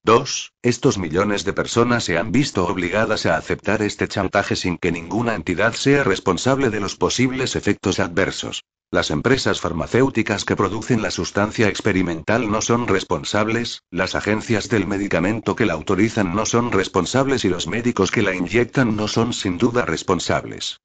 2. 0.05 0.55
Estos 0.63 0.97
millones 0.97 1.45
de 1.45 1.53
personas 1.53 2.05
se 2.05 2.17
han 2.17 2.33
visto 2.33 2.67
obligadas 2.67 3.27
a 3.27 3.37
aceptar 3.37 3.83
este 3.83 4.09
chantaje 4.09 4.57
sin 4.57 4.79
que 4.79 4.91
ninguna 4.91 5.35
entidad 5.35 5.75
sea 5.75 6.05
responsable 6.05 6.71
de 6.71 6.81
los 6.81 6.97
posibles 6.97 7.55
efectos 7.55 8.01
adversos. 8.01 8.65
Las 8.91 9.11
empresas 9.11 9.61
farmacéuticas 9.61 10.47
que 10.47 10.57
producen 10.57 11.03
la 11.03 11.11
sustancia 11.11 11.69
experimental 11.69 12.51
no 12.51 12.63
son 12.63 12.89
responsables, 12.89 13.83
las 13.91 14.15
agencias 14.15 14.71
del 14.71 14.87
medicamento 14.87 15.55
que 15.55 15.67
la 15.67 15.75
autorizan 15.75 16.35
no 16.35 16.47
son 16.47 16.73
responsables 16.73 17.45
y 17.45 17.51
los 17.51 17.67
médicos 17.67 18.11
que 18.11 18.23
la 18.23 18.35
inyectan 18.35 18.97
no 18.97 19.07
son 19.07 19.35
sin 19.35 19.59
duda 19.59 19.85
responsables. 19.85 20.81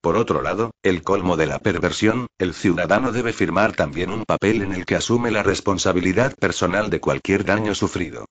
Por 0.00 0.16
otro 0.16 0.42
lado, 0.42 0.70
el 0.84 1.02
colmo 1.02 1.36
de 1.36 1.46
la 1.46 1.58
perversión, 1.58 2.28
el 2.38 2.54
ciudadano 2.54 3.10
debe 3.10 3.32
firmar 3.32 3.74
también 3.74 4.10
un 4.10 4.24
papel 4.24 4.62
en 4.62 4.72
el 4.72 4.86
que 4.86 4.94
asume 4.94 5.32
la 5.32 5.42
responsabilidad 5.42 6.34
personal 6.36 6.88
de 6.88 7.00
cualquier 7.00 7.44
daño 7.44 7.74
sufrido. 7.74 8.26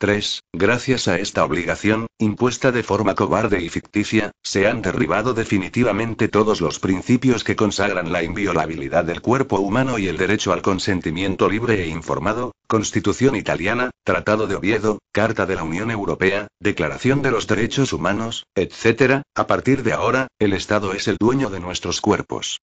3. 0.00 0.44
Gracias 0.54 1.08
a 1.08 1.18
esta 1.18 1.44
obligación, 1.44 2.06
impuesta 2.18 2.72
de 2.72 2.82
forma 2.82 3.14
cobarde 3.14 3.62
y 3.62 3.68
ficticia, 3.68 4.32
se 4.42 4.66
han 4.66 4.80
derribado 4.80 5.34
definitivamente 5.34 6.28
todos 6.28 6.62
los 6.62 6.78
principios 6.78 7.44
que 7.44 7.54
consagran 7.54 8.10
la 8.10 8.22
inviolabilidad 8.22 9.04
del 9.04 9.20
cuerpo 9.20 9.60
humano 9.60 9.98
y 9.98 10.08
el 10.08 10.16
derecho 10.16 10.54
al 10.54 10.62
consentimiento 10.62 11.50
libre 11.50 11.82
e 11.82 11.88
informado, 11.88 12.52
Constitución 12.66 13.36
italiana, 13.36 13.90
Tratado 14.02 14.46
de 14.46 14.54
Oviedo, 14.54 15.00
Carta 15.12 15.44
de 15.44 15.56
la 15.56 15.64
Unión 15.64 15.90
Europea, 15.90 16.48
Declaración 16.60 17.20
de 17.20 17.32
los 17.32 17.46
Derechos 17.46 17.92
Humanos, 17.92 18.46
etc. 18.54 19.20
A 19.34 19.46
partir 19.46 19.82
de 19.82 19.92
ahora, 19.92 20.28
el 20.38 20.54
Estado 20.54 20.94
es 20.94 21.08
el 21.08 21.18
dueño 21.20 21.50
de 21.50 21.60
nuestros 21.60 22.00
cuerpos. 22.00 22.60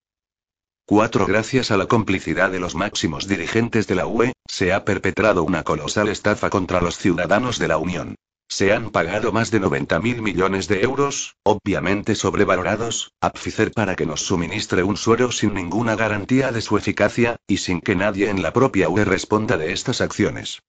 4. 0.88 1.26
Gracias 1.26 1.70
a 1.70 1.76
la 1.76 1.84
complicidad 1.84 2.50
de 2.50 2.60
los 2.60 2.74
máximos 2.74 3.28
dirigentes 3.28 3.86
de 3.86 3.94
la 3.94 4.06
UE, 4.06 4.32
se 4.46 4.72
ha 4.72 4.86
perpetrado 4.86 5.42
una 5.42 5.62
colosal 5.62 6.08
estafa 6.08 6.48
contra 6.48 6.80
los 6.80 6.96
ciudadanos 6.96 7.58
de 7.58 7.68
la 7.68 7.76
Unión. 7.76 8.14
Se 8.48 8.72
han 8.72 8.88
pagado 8.88 9.30
más 9.30 9.50
de 9.50 9.60
90 9.60 10.00
mil 10.00 10.22
millones 10.22 10.66
de 10.66 10.80
euros, 10.80 11.36
obviamente 11.42 12.14
sobrevalorados, 12.14 13.12
a 13.20 13.28
Pfizer 13.28 13.70
para 13.72 13.96
que 13.96 14.06
nos 14.06 14.22
suministre 14.22 14.82
un 14.82 14.96
suero 14.96 15.30
sin 15.30 15.52
ninguna 15.52 15.94
garantía 15.94 16.52
de 16.52 16.62
su 16.62 16.78
eficacia, 16.78 17.36
y 17.46 17.58
sin 17.58 17.82
que 17.82 17.94
nadie 17.94 18.30
en 18.30 18.40
la 18.40 18.54
propia 18.54 18.88
UE 18.88 19.04
responda 19.04 19.58
de 19.58 19.72
estas 19.74 20.00
acciones. 20.00 20.62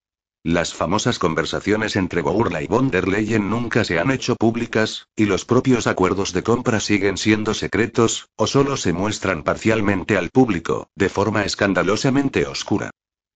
Las 0.43 0.73
famosas 0.73 1.19
conversaciones 1.19 1.97
entre 1.97 2.21
Bourla 2.21 2.61
y 2.61 2.67
von 2.67 2.89
der 2.91 3.09
Leyen 3.09 3.49
nunca 3.49 3.83
se 3.83 3.99
han 3.99 4.09
hecho 4.09 4.37
públicas, 4.37 5.09
y 5.13 5.25
los 5.25 5.43
propios 5.43 5.85
acuerdos 5.85 6.31
de 6.31 6.43
compra 6.43 6.79
siguen 6.79 7.17
siendo 7.17 7.53
secretos, 7.53 8.29
o 8.37 8.47
solo 8.47 8.77
se 8.77 8.93
muestran 8.93 9.43
parcialmente 9.43 10.15
al 10.15 10.29
público, 10.29 10.87
de 10.95 11.09
forma 11.09 11.43
escandalosamente 11.43 12.45
oscura. 12.45 12.89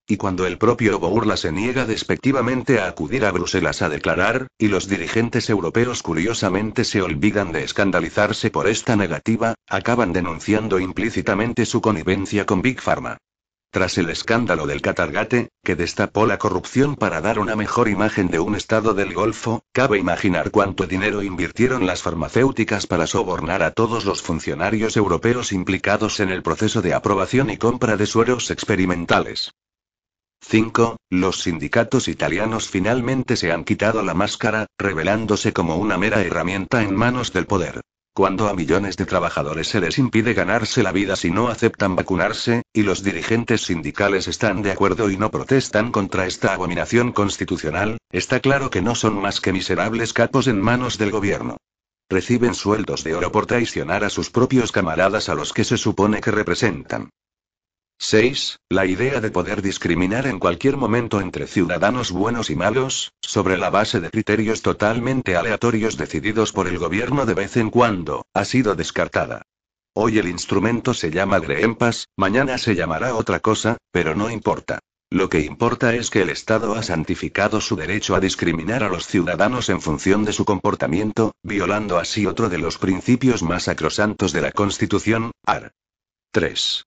Y 0.07 0.15
cuando 0.15 0.48
el 0.48 0.57
propio 0.57 0.98
Bourla 0.98 1.36
se 1.36 1.51
niega 1.51 1.86
despectivamente 1.86 2.79
a 2.79 2.88
acudir 2.88 3.25
a 3.25 3.31
Bruselas 3.31 3.81
a 3.81 3.89
declarar, 3.89 4.48
y 4.57 4.69
los 4.69 4.88
dirigentes 4.88 5.50
europeos 5.50 6.03
curiosamente 6.03 6.86
se 6.86 7.01
olvidan 7.01 7.51
de 7.51 7.65
escandalizarse 7.65 8.50
por 8.50 8.69
esta 8.69 8.95
negativa, 8.95 9.55
acaban 9.67 10.13
denunciando 10.13 10.79
implícitamente 10.79 11.65
su 11.65 11.81
connivencia 11.81 12.45
con 12.45 12.62
Big 12.62 12.79
Pharma. 12.79 13.17
Tras 13.74 13.98
el 13.98 14.12
escándalo 14.12 14.68
del 14.68 14.84
Catargate, 14.84 15.50
que 15.63 15.75
destapó 15.75 16.27
la 16.27 16.38
corrupción 16.38 16.96
para 16.96 17.22
dar 17.22 17.39
una 17.39 17.56
mejor 17.56 17.89
imagen 17.89 18.27
de 18.27 18.38
un 18.38 18.53
estado 18.53 18.94
del 18.94 19.15
Golfo, 19.15 19.63
cabe 19.72 19.98
imaginar 19.98 20.51
cuánto 20.51 20.86
dinero 20.86 21.24
invirtieron 21.24 21.88
las 21.88 22.03
farmacéuticas 22.03 22.86
para 22.86 23.08
sobornar 23.08 23.63
a 23.63 23.72
todos 23.72 24.06
los 24.06 24.22
funcionarios 24.22 24.96
europeos 24.96 25.51
implicados 25.51 26.20
en 26.20 26.30
el 26.30 26.44
proceso 26.44 26.84
de 26.84 26.94
aprobación 26.94 27.50
y 27.50 27.58
compra 27.58 27.98
de 27.98 28.06
sueros 28.06 28.51
experimentales. 28.51 29.53
5. 30.42 30.98
Los 31.10 31.42
sindicatos 31.42 32.08
italianos 32.08 32.70
finalmente 32.70 33.36
se 33.38 33.51
han 33.51 33.63
quitado 33.63 34.03
la 34.03 34.13
máscara, 34.13 34.68
revelándose 34.77 35.51
como 35.51 35.77
una 35.77 35.98
mera 35.98 36.22
herramienta 36.22 36.84
en 36.84 36.96
manos 36.96 37.34
del 37.34 37.48
poder. 37.48 37.82
Cuando 38.15 38.48
a 38.48 38.53
millones 38.53 38.96
de 38.96 39.08
trabajadores 39.08 39.70
se 39.70 39.82
les 39.82 39.98
impide 39.98 40.36
ganarse 40.36 40.84
la 40.84 40.91
vida 40.91 41.15
si 41.15 41.32
no 41.32 41.48
aceptan 41.48 41.96
vacunarse, 41.96 42.62
y 42.72 42.84
los 42.84 43.01
dirigentes 43.01 43.62
sindicales 43.62 44.27
están 44.27 44.62
de 44.62 44.72
acuerdo 44.72 45.10
y 45.10 45.17
no 45.17 45.32
protestan 45.32 45.91
contra 45.91 46.27
esta 46.27 46.53
abominación 46.53 47.12
constitucional, 47.12 47.98
está 48.12 48.39
claro 48.39 48.70
que 48.70 48.84
no 48.84 48.93
son 48.93 49.20
más 49.20 49.41
que 49.41 49.51
miserables 49.51 50.13
capos 50.13 50.46
en 50.46 50.62
manos 50.62 51.00
del 51.00 51.10
gobierno. 51.10 51.58
Reciben 52.08 52.53
sueldos 52.53 53.03
de 53.03 53.15
oro 53.15 53.32
por 53.32 53.48
traicionar 53.48 54.03
a 54.03 54.12
sus 54.12 54.29
propios 54.29 54.72
camaradas 54.72 55.27
a 55.27 55.34
los 55.34 55.51
que 55.51 55.63
se 55.63 55.77
supone 55.77 56.22
que 56.22 56.29
representan. 56.29 57.10
6. 58.05 58.60
La 58.67 58.86
idea 58.86 59.22
de 59.22 59.31
poder 59.31 59.62
discriminar 59.62 60.27
en 60.27 60.38
cualquier 60.38 60.75
momento 60.75 61.22
entre 61.22 61.48
ciudadanos 61.48 62.12
buenos 62.12 62.50
y 62.50 62.55
malos, 62.57 63.13
sobre 63.22 63.57
la 63.57 63.69
base 63.69 64.01
de 64.01 64.10
criterios 64.10 64.62
totalmente 64.62 65.38
aleatorios 65.38 65.95
decididos 65.95 66.51
por 66.51 66.67
el 66.67 66.77
gobierno 66.79 67.25
de 67.25 67.33
vez 67.33 67.55
en 67.55 67.69
cuando, 67.69 68.25
ha 68.33 68.43
sido 68.43 68.75
descartada. 68.75 69.43
Hoy 69.95 70.19
el 70.19 70.27
instrumento 70.27 70.93
se 70.93 71.12
llama 71.12 71.39
Greenpass, 71.39 72.10
mañana 72.17 72.57
se 72.57 72.75
llamará 72.75 73.15
otra 73.15 73.39
cosa, 73.39 73.77
pero 73.93 74.15
no 74.15 74.29
importa. 74.29 74.79
Lo 75.10 75.29
que 75.29 75.39
importa 75.39 75.95
es 75.95 76.10
que 76.10 76.24
el 76.24 76.29
Estado 76.29 76.75
ha 76.75 76.83
santificado 76.83 77.62
su 77.62 77.77
derecho 77.77 78.15
a 78.15 78.19
discriminar 78.19 78.83
a 78.83 78.89
los 78.89 79.07
ciudadanos 79.07 79.69
en 79.69 79.79
función 79.79 80.25
de 80.25 80.33
su 80.33 80.43
comportamiento, 80.43 81.31
violando 81.41 82.00
así 82.00 82.25
otro 82.25 82.50
de 82.50 82.57
los 82.57 82.77
principios 82.77 83.43
más 83.43 83.63
sacrosantos 83.63 84.33
de 84.33 84.41
la 84.41 84.51
Constitución, 84.51 85.31
AR. 85.45 85.72
3. 86.33 86.83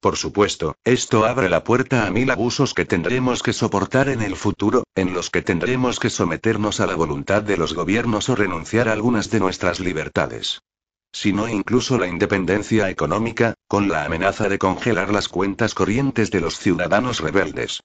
Por 0.00 0.16
supuesto, 0.16 0.76
esto 0.84 1.24
abre 1.24 1.48
la 1.48 1.64
puerta 1.64 2.06
a 2.06 2.10
mil 2.12 2.30
abusos 2.30 2.72
que 2.72 2.84
tendremos 2.84 3.42
que 3.42 3.52
soportar 3.52 4.08
en 4.08 4.22
el 4.22 4.36
futuro, 4.36 4.84
en 4.94 5.12
los 5.12 5.28
que 5.28 5.42
tendremos 5.42 5.98
que 5.98 6.08
someternos 6.08 6.78
a 6.78 6.86
la 6.86 6.94
voluntad 6.94 7.42
de 7.42 7.56
los 7.56 7.74
gobiernos 7.74 8.28
o 8.28 8.36
renunciar 8.36 8.88
a 8.88 8.92
algunas 8.92 9.28
de 9.30 9.40
nuestras 9.40 9.80
libertades. 9.80 10.60
Si 11.10 11.32
no 11.32 11.48
incluso 11.48 11.98
la 11.98 12.06
independencia 12.06 12.90
económica, 12.90 13.54
con 13.66 13.88
la 13.88 14.04
amenaza 14.04 14.48
de 14.48 14.58
congelar 14.58 15.12
las 15.12 15.28
cuentas 15.28 15.74
corrientes 15.74 16.30
de 16.30 16.42
los 16.42 16.58
ciudadanos 16.58 17.18
rebeldes. 17.18 17.80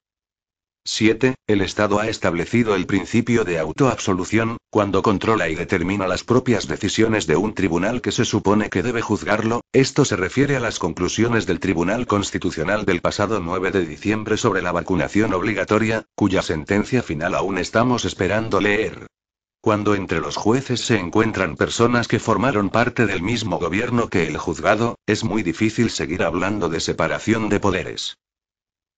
7. 0.85 1.35
El 1.47 1.61
Estado 1.61 1.99
ha 1.99 2.07
establecido 2.07 2.75
el 2.75 2.85
principio 2.85 3.45
de 3.45 3.57
autoabsolución, 3.57 4.57
cuando 4.69 5.01
controla 5.01 5.47
y 5.47 5.55
determina 5.55 6.07
las 6.07 6.23
propias 6.23 6.67
decisiones 6.67 7.25
de 7.25 7.37
un 7.37 7.53
tribunal 7.53 8.01
que 8.01 8.11
se 8.11 8.25
supone 8.25 8.69
que 8.69 8.83
debe 8.83 9.01
juzgarlo, 9.01 9.61
esto 9.71 10.03
se 10.03 10.17
refiere 10.17 10.57
a 10.57 10.59
las 10.59 10.79
conclusiones 10.79 11.45
del 11.45 11.59
Tribunal 11.59 12.05
Constitucional 12.05 12.85
del 12.85 13.01
pasado 13.01 13.39
9 13.39 13.71
de 13.71 13.85
diciembre 13.85 14.37
sobre 14.37 14.61
la 14.61 14.71
vacunación 14.73 15.33
obligatoria, 15.33 16.03
cuya 16.15 16.41
sentencia 16.41 17.01
final 17.01 17.33
aún 17.33 17.57
estamos 17.57 18.05
esperando 18.05 18.59
leer. 18.59 19.07
Cuando 19.61 19.95
entre 19.95 20.19
los 20.19 20.35
jueces 20.35 20.81
se 20.81 20.99
encuentran 20.99 21.55
personas 21.55 22.09
que 22.09 22.19
formaron 22.19 22.69
parte 22.69 23.05
del 23.05 23.21
mismo 23.21 23.57
gobierno 23.57 24.09
que 24.09 24.27
el 24.27 24.37
juzgado, 24.37 24.99
es 25.07 25.23
muy 25.23 25.43
difícil 25.43 25.89
seguir 25.89 26.23
hablando 26.23 26.67
de 26.67 26.81
separación 26.81 27.47
de 27.47 27.59
poderes. 27.61 28.17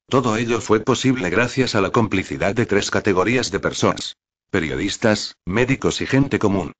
Todo 0.08 0.38
ello 0.38 0.62
fue 0.62 0.80
posible 0.82 1.30
gracias 1.30 1.74
a 1.74 1.82
la 1.82 1.90
complicidad 1.90 2.54
de 2.54 2.66
tres 2.66 2.92
categorías 2.92 3.52
de 3.52 3.60
personas. 3.60 4.18
Periodistas, 4.52 5.36
médicos 5.46 6.00
y 6.02 6.06
gente 6.06 6.38
común. 6.38 6.74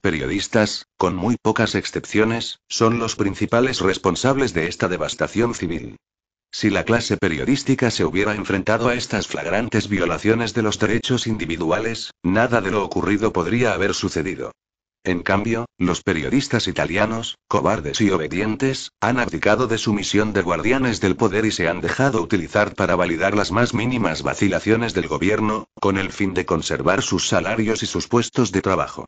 Periodistas, 0.00 0.86
con 0.96 1.14
muy 1.14 1.36
pocas 1.40 1.76
excepciones, 1.76 2.58
son 2.68 2.98
los 2.98 3.14
principales 3.14 3.80
responsables 3.80 4.52
de 4.52 4.66
esta 4.66 4.88
devastación 4.88 5.54
civil. 5.54 5.96
Si 6.50 6.68
la 6.68 6.84
clase 6.84 7.16
periodística 7.16 7.90
se 7.90 8.04
hubiera 8.04 8.34
enfrentado 8.34 8.88
a 8.88 8.94
estas 8.94 9.28
flagrantes 9.28 9.88
violaciones 9.88 10.52
de 10.52 10.62
los 10.62 10.78
derechos 10.78 11.28
individuales, 11.28 12.10
nada 12.22 12.60
de 12.60 12.72
lo 12.72 12.84
ocurrido 12.84 13.32
podría 13.32 13.72
haber 13.72 13.94
sucedido. 13.94 14.52
En 15.04 15.22
cambio, 15.22 15.66
los 15.78 16.02
periodistas 16.02 16.68
italianos, 16.68 17.36
cobardes 17.48 18.00
y 18.00 18.10
obedientes, 18.10 18.92
han 19.00 19.18
abdicado 19.18 19.66
de 19.66 19.76
su 19.76 19.92
misión 19.92 20.32
de 20.32 20.42
guardianes 20.42 21.00
del 21.00 21.16
poder 21.16 21.44
y 21.44 21.50
se 21.50 21.66
han 21.68 21.80
dejado 21.80 22.22
utilizar 22.22 22.76
para 22.76 22.94
validar 22.94 23.36
las 23.36 23.50
más 23.50 23.74
mínimas 23.74 24.22
vacilaciones 24.22 24.94
del 24.94 25.08
gobierno, 25.08 25.66
con 25.80 25.98
el 25.98 26.12
fin 26.12 26.34
de 26.34 26.46
conservar 26.46 27.02
sus 27.02 27.26
salarios 27.26 27.82
y 27.82 27.86
sus 27.86 28.06
puestos 28.06 28.52
de 28.52 28.62
trabajo. 28.62 29.06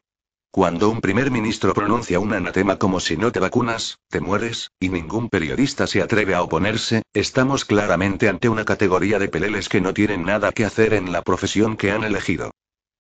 Cuando 0.50 0.88
un 0.88 1.00
primer 1.00 1.30
ministro 1.30 1.74
pronuncia 1.74 2.18
un 2.18 2.32
anatema 2.32 2.76
como 2.76 2.98
si 2.98 3.16
no 3.16 3.30
te 3.30 3.38
vacunas, 3.38 3.98
te 4.08 4.20
mueres, 4.20 4.70
y 4.80 4.88
ningún 4.88 5.28
periodista 5.28 5.86
se 5.86 6.02
atreve 6.02 6.34
a 6.34 6.42
oponerse, 6.42 7.02
estamos 7.12 7.64
claramente 7.64 8.28
ante 8.28 8.48
una 8.48 8.64
categoría 8.64 9.20
de 9.20 9.28
peleles 9.28 9.68
que 9.68 9.80
no 9.80 9.94
tienen 9.94 10.24
nada 10.24 10.50
que 10.50 10.64
hacer 10.64 10.94
en 10.94 11.12
la 11.12 11.22
profesión 11.22 11.76
que 11.76 11.92
han 11.92 12.02
elegido. 12.02 12.50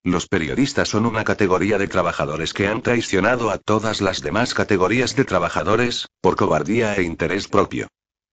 Los 0.04 0.28
periodistas 0.28 0.90
son 0.90 1.06
una 1.06 1.24
categoría 1.24 1.78
de 1.78 1.88
trabajadores 1.88 2.52
que 2.52 2.68
han 2.68 2.82
traicionado 2.82 3.50
a 3.50 3.56
todas 3.56 4.02
las 4.02 4.20
demás 4.20 4.52
categorías 4.52 5.16
de 5.16 5.24
trabajadores, 5.24 6.08
por 6.20 6.36
cobardía 6.36 6.94
e 6.94 7.02
interés 7.02 7.48
propio. 7.48 7.88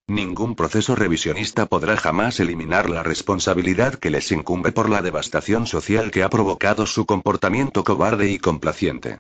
Ningún 0.06 0.56
proceso 0.56 0.96
revisionista 0.96 1.68
podrá 1.68 1.96
jamás 1.96 2.42
eliminar 2.42 2.90
la 2.90 3.04
responsabilidad 3.04 3.96
que 3.96 4.10
les 4.10 4.30
incumbe 4.34 4.74
por 4.74 4.90
la 4.90 5.01
devastación 5.01 5.66
social 5.66 6.12
que 6.12 6.24
ha 6.24 6.30
provocado 6.30 6.86
su 6.86 7.06
comportamiento 7.06 7.86
cobarde 7.86 8.30
y 8.30 8.38
complaciente. 8.38 9.20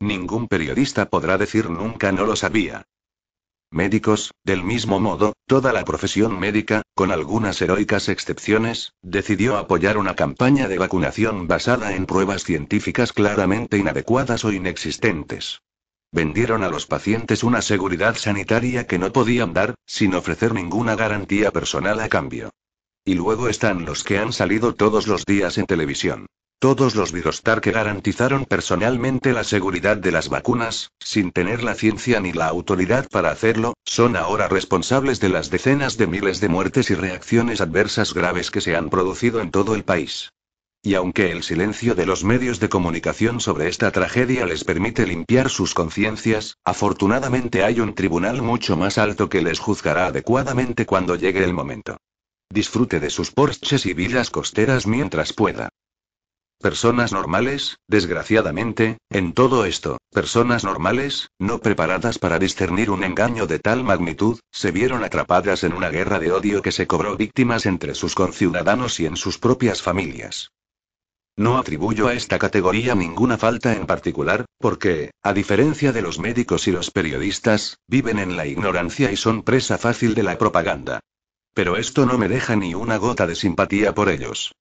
Ningún 0.00 0.48
periodista 0.48 1.10
podrá 1.10 1.36
decir 1.36 1.68
nunca 1.68 2.12
no 2.12 2.24
lo 2.24 2.34
sabía. 2.34 2.86
Médicos, 3.72 4.32
del 4.42 4.64
mismo 4.64 4.98
modo, 4.98 5.34
toda 5.46 5.72
la 5.72 5.84
profesión 5.84 6.40
médica, 6.40 6.82
con 6.96 7.12
algunas 7.12 7.62
heroicas 7.62 8.08
excepciones, 8.08 8.94
decidió 9.00 9.56
apoyar 9.56 9.96
una 9.96 10.16
campaña 10.16 10.66
de 10.66 10.76
vacunación 10.76 11.46
basada 11.46 11.94
en 11.94 12.06
pruebas 12.06 12.42
científicas 12.42 13.12
claramente 13.12 13.78
inadecuadas 13.78 14.44
o 14.44 14.52
inexistentes. 14.52 15.60
Vendieron 16.10 16.64
a 16.64 16.68
los 16.68 16.86
pacientes 16.86 17.44
una 17.44 17.62
seguridad 17.62 18.16
sanitaria 18.16 18.88
que 18.88 18.98
no 18.98 19.12
podían 19.12 19.52
dar, 19.52 19.76
sin 19.86 20.14
ofrecer 20.14 20.52
ninguna 20.52 20.96
garantía 20.96 21.52
personal 21.52 22.00
a 22.00 22.08
cambio. 22.08 22.50
Y 23.04 23.14
luego 23.14 23.48
están 23.48 23.84
los 23.84 24.02
que 24.02 24.18
han 24.18 24.32
salido 24.32 24.74
todos 24.74 25.06
los 25.06 25.24
días 25.24 25.58
en 25.58 25.66
televisión. 25.66 26.26
Todos 26.60 26.94
los 26.94 27.10
Virostar 27.10 27.62
que 27.62 27.72
garantizaron 27.72 28.44
personalmente 28.44 29.32
la 29.32 29.44
seguridad 29.44 29.96
de 29.96 30.12
las 30.12 30.28
vacunas, 30.28 30.92
sin 31.00 31.32
tener 31.32 31.62
la 31.62 31.74
ciencia 31.74 32.20
ni 32.20 32.34
la 32.34 32.48
autoridad 32.48 33.08
para 33.08 33.30
hacerlo, 33.30 33.72
son 33.86 34.14
ahora 34.14 34.46
responsables 34.46 35.20
de 35.20 35.30
las 35.30 35.48
decenas 35.48 35.96
de 35.96 36.06
miles 36.06 36.38
de 36.38 36.50
muertes 36.50 36.90
y 36.90 36.94
reacciones 36.94 37.62
adversas 37.62 38.12
graves 38.12 38.50
que 38.50 38.60
se 38.60 38.76
han 38.76 38.90
producido 38.90 39.40
en 39.40 39.50
todo 39.50 39.74
el 39.74 39.84
país. 39.84 40.34
Y 40.82 40.96
aunque 40.96 41.32
el 41.32 41.44
silencio 41.44 41.94
de 41.94 42.04
los 42.04 42.24
medios 42.24 42.60
de 42.60 42.68
comunicación 42.68 43.40
sobre 43.40 43.66
esta 43.68 43.90
tragedia 43.90 44.44
les 44.44 44.62
permite 44.62 45.06
limpiar 45.06 45.48
sus 45.48 45.72
conciencias, 45.72 46.58
afortunadamente 46.62 47.64
hay 47.64 47.80
un 47.80 47.94
tribunal 47.94 48.42
mucho 48.42 48.76
más 48.76 48.98
alto 48.98 49.30
que 49.30 49.40
les 49.40 49.58
juzgará 49.58 50.08
adecuadamente 50.08 50.84
cuando 50.84 51.16
llegue 51.16 51.42
el 51.42 51.54
momento. 51.54 51.96
Disfrute 52.50 53.00
de 53.00 53.08
sus 53.08 53.30
porches 53.30 53.86
y 53.86 53.94
villas 53.94 54.28
costeras 54.28 54.86
mientras 54.86 55.32
pueda. 55.32 55.70
Personas 56.60 57.10
normales, 57.10 57.78
desgraciadamente, 57.88 58.98
en 59.08 59.32
todo 59.32 59.64
esto, 59.64 59.96
personas 60.10 60.62
normales, 60.62 61.30
no 61.38 61.60
preparadas 61.60 62.18
para 62.18 62.38
discernir 62.38 62.90
un 62.90 63.02
engaño 63.02 63.46
de 63.46 63.58
tal 63.58 63.82
magnitud, 63.82 64.40
se 64.50 64.70
vieron 64.70 65.02
atrapadas 65.02 65.64
en 65.64 65.72
una 65.72 65.88
guerra 65.88 66.18
de 66.18 66.32
odio 66.32 66.60
que 66.60 66.70
se 66.70 66.86
cobró 66.86 67.16
víctimas 67.16 67.64
entre 67.64 67.94
sus 67.94 68.14
conciudadanos 68.14 69.00
y 69.00 69.06
en 69.06 69.16
sus 69.16 69.38
propias 69.38 69.80
familias. 69.80 70.52
No 71.34 71.56
atribuyo 71.56 72.08
a 72.08 72.12
esta 72.12 72.38
categoría 72.38 72.94
ninguna 72.94 73.38
falta 73.38 73.72
en 73.72 73.86
particular, 73.86 74.44
porque, 74.58 75.12
a 75.22 75.32
diferencia 75.32 75.92
de 75.92 76.02
los 76.02 76.18
médicos 76.18 76.68
y 76.68 76.72
los 76.72 76.90
periodistas, 76.90 77.78
viven 77.86 78.18
en 78.18 78.36
la 78.36 78.44
ignorancia 78.44 79.10
y 79.10 79.16
son 79.16 79.44
presa 79.44 79.78
fácil 79.78 80.14
de 80.14 80.24
la 80.24 80.36
propaganda. 80.36 81.00
Pero 81.54 81.78
esto 81.78 82.04
no 82.04 82.18
me 82.18 82.28
deja 82.28 82.54
ni 82.54 82.74
una 82.74 82.98
gota 82.98 83.26
de 83.26 83.34
simpatía 83.34 83.94
por 83.94 84.10
ellos. 84.10 84.52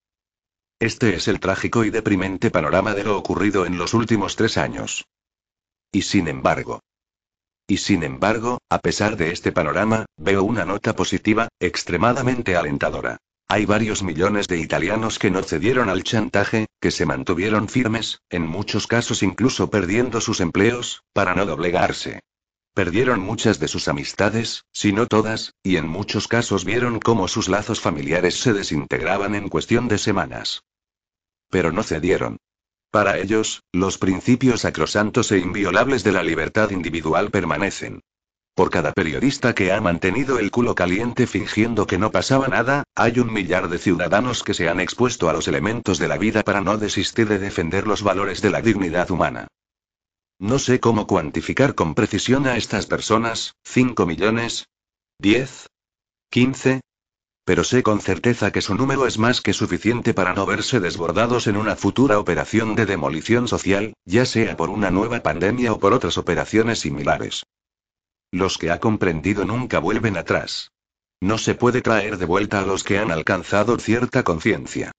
Este 0.80 1.14
es 1.14 1.28
el 1.28 1.42
trágico 1.42 1.84
y 1.84 1.90
deprimente 1.90 2.52
panorama 2.52 2.94
de 2.94 3.04
lo 3.04 3.18
ocurrido 3.18 3.66
en 3.66 3.78
los 3.78 3.94
últimos 3.94 4.38
tres 4.38 4.58
años. 4.58 5.06
Y 5.92 6.04
sin 6.04 6.30
embargo. 6.30 6.80
Y 7.68 7.78
sin 7.78 8.02
embargo, 8.02 8.60
a 8.70 8.80
pesar 8.80 9.18
de 9.18 9.32
este 9.32 9.52
panorama, 9.52 10.06
veo 10.16 10.42
una 10.44 10.64
nota 10.64 10.96
positiva, 10.96 11.50
extremadamente 11.60 12.56
alentadora. 12.56 13.18
Hay 13.50 13.66
varios 13.66 14.04
millones 14.04 14.48
de 14.48 14.58
italianos 14.60 15.20
que 15.20 15.30
no 15.30 15.44
cedieron 15.44 15.90
al 15.90 16.04
chantaje, 16.04 16.68
que 16.80 16.92
se 16.92 17.06
mantuvieron 17.06 17.68
firmes, 17.68 18.22
en 18.30 18.48
muchos 18.48 18.88
casos 18.88 19.22
incluso 19.22 19.70
perdiendo 19.70 20.22
sus 20.22 20.40
empleos, 20.40 21.04
para 21.12 21.36
no 21.36 21.46
doblegarse. 21.46 22.22
Perdieron 22.74 23.20
muchas 23.20 23.60
de 23.60 23.68
sus 23.68 23.90
amistades, 23.90 24.64
si 24.72 24.94
no 24.94 25.08
todas, 25.08 25.56
y 25.62 25.76
en 25.76 25.90
muchos 25.90 26.30
casos 26.30 26.64
vieron 26.64 27.00
cómo 27.00 27.28
sus 27.28 27.50
lazos 27.50 27.82
familiares 27.82 28.40
se 28.40 28.54
desintegraban 28.54 29.36
en 29.36 29.50
cuestión 29.50 29.90
de 29.90 29.98
semanas. 29.98 30.64
Pero 31.50 31.72
no 31.72 31.84
cedieron. 31.84 32.38
Para 32.92 33.20
ellos, 33.20 33.64
los 33.72 33.98
principios 33.98 34.62
sacrosantos 34.62 35.32
e 35.32 35.38
inviolables 35.38 36.04
de 36.04 36.12
la 36.12 36.24
libertad 36.24 36.72
individual 36.72 37.30
permanecen. 37.30 38.02
Por 38.56 38.72
cada 38.72 38.92
periodista 38.92 39.56
que 39.56 39.72
ha 39.72 39.80
mantenido 39.80 40.38
el 40.40 40.52
culo 40.52 40.76
caliente 40.76 41.28
fingiendo 41.28 41.88
que 41.88 41.98
no 41.98 42.12
pasaba 42.12 42.48
nada, 42.48 42.84
hay 42.96 43.20
un 43.20 43.32
millar 43.32 43.70
de 43.70 43.78
ciudadanos 43.78 44.44
que 44.44 44.54
se 44.54 44.68
han 44.68 44.80
expuesto 44.80 45.30
a 45.30 45.34
los 45.34 45.48
elementos 45.48 45.98
de 45.98 46.08
la 46.08 46.18
vida 46.18 46.44
para 46.44 46.62
no 46.62 46.78
desistir 46.78 47.28
de 47.28 47.40
defender 47.40 47.88
los 47.88 48.04
valores 48.04 48.42
de 48.42 48.50
la 48.50 48.62
dignidad 48.62 49.12
humana. 49.12 49.48
No 50.40 50.60
sé 50.60 50.80
cómo 50.80 51.06
cuantificar 51.06 51.76
con 51.76 51.96
precisión 51.96 52.48
a 52.48 52.58
estas 52.58 52.86
personas, 52.86 53.56
5 53.64 54.06
millones, 54.06 54.68
10, 55.20 55.68
15, 56.30 56.82
pero 57.50 57.64
sé 57.64 57.82
con 57.82 58.00
certeza 58.00 58.52
que 58.52 58.62
su 58.62 58.76
número 58.76 59.08
es 59.08 59.18
más 59.18 59.42
que 59.42 59.54
suficiente 59.54 60.14
para 60.14 60.36
no 60.36 60.46
verse 60.46 60.80
desbordados 60.80 61.48
en 61.48 61.58
una 61.58 61.76
futura 61.76 62.20
operación 62.20 62.76
de 62.76 62.86
demolición 62.86 63.48
social, 63.48 63.96
ya 64.06 64.28
sea 64.28 64.56
por 64.56 64.70
una 64.70 64.92
nueva 64.92 65.22
pandemia 65.22 65.74
o 65.74 65.80
por 65.80 65.94
otras 65.94 66.20
operaciones 66.20 66.78
similares. 66.82 67.48
Los 68.32 68.60
que 68.60 68.70
ha 68.70 68.80
comprendido 68.80 69.46
nunca 69.46 69.80
vuelven 69.80 70.16
atrás. 70.16 70.74
No 71.22 71.40
se 71.40 71.56
puede 71.56 71.82
traer 71.82 72.20
de 72.20 72.26
vuelta 72.26 72.60
a 72.60 72.68
los 72.68 72.84
que 72.84 73.00
han 73.00 73.10
alcanzado 73.10 73.80
cierta 73.80 74.22
conciencia. 74.22 74.92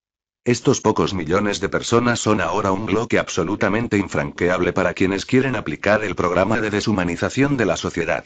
Estos 0.44 0.80
pocos 0.80 1.14
millones 1.14 1.60
de 1.60 1.68
personas 1.68 2.18
son 2.18 2.40
ahora 2.40 2.72
un 2.72 2.84
bloque 2.84 3.20
absolutamente 3.20 3.96
infranqueable 3.96 4.72
para 4.72 4.92
quienes 4.92 5.24
quieren 5.24 5.54
aplicar 5.54 6.02
el 6.02 6.16
programa 6.16 6.60
de 6.60 6.70
deshumanización 6.70 7.56
de 7.56 7.66
la 7.66 7.76
sociedad. 7.76 8.24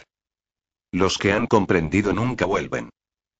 Los 0.92 1.18
que 1.18 1.34
han 1.34 1.46
comprendido 1.46 2.14
nunca 2.14 2.46
vuelven. 2.46 2.88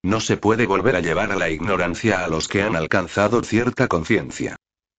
No 0.05 0.21
se 0.21 0.37
puede 0.37 0.67
volver 0.67 0.97
a 0.97 1.01
llevar 1.01 1.33
a 1.33 1.37
la 1.37 1.49
ignorancia 1.49 2.27
a 2.27 2.29
los 2.29 2.47
que 2.47 2.63
han 2.63 2.77
alcanzado 2.77 3.43
cierta 3.43 3.89
conciencia. 3.89 4.57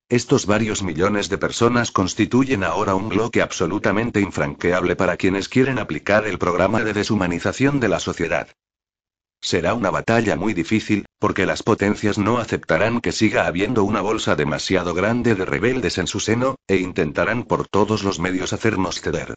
Estos 0.09 0.47
varios 0.47 0.81
millones 0.81 1.29
de 1.29 1.37
personas 1.37 1.91
constituyen 1.91 2.63
ahora 2.63 2.95
un 2.95 3.09
bloque 3.09 3.43
absolutamente 3.43 4.19
infranqueable 4.19 4.95
para 4.95 5.15
quienes 5.15 5.47
quieren 5.47 5.77
aplicar 5.77 6.25
el 6.25 6.39
programa 6.39 6.83
de 6.83 6.93
deshumanización 6.93 7.79
de 7.79 7.87
la 7.87 7.99
sociedad. 7.99 8.47
Será 9.41 9.75
una 9.75 9.91
batalla 9.91 10.35
muy 10.37 10.55
difícil, 10.55 11.05
porque 11.19 11.45
las 11.45 11.61
potencias 11.61 12.17
no 12.17 12.39
aceptarán 12.39 12.99
que 12.99 13.11
siga 13.11 13.45
habiendo 13.45 13.83
una 13.83 14.01
bolsa 14.01 14.35
demasiado 14.35 14.95
grande 14.95 15.35
de 15.35 15.45
rebeldes 15.45 15.99
en 15.99 16.07
su 16.07 16.19
seno, 16.19 16.55
e 16.67 16.77
intentarán 16.77 17.43
por 17.43 17.67
todos 17.67 18.03
los 18.03 18.17
medios 18.17 18.53
hacernos 18.53 19.01
ceder. 19.01 19.35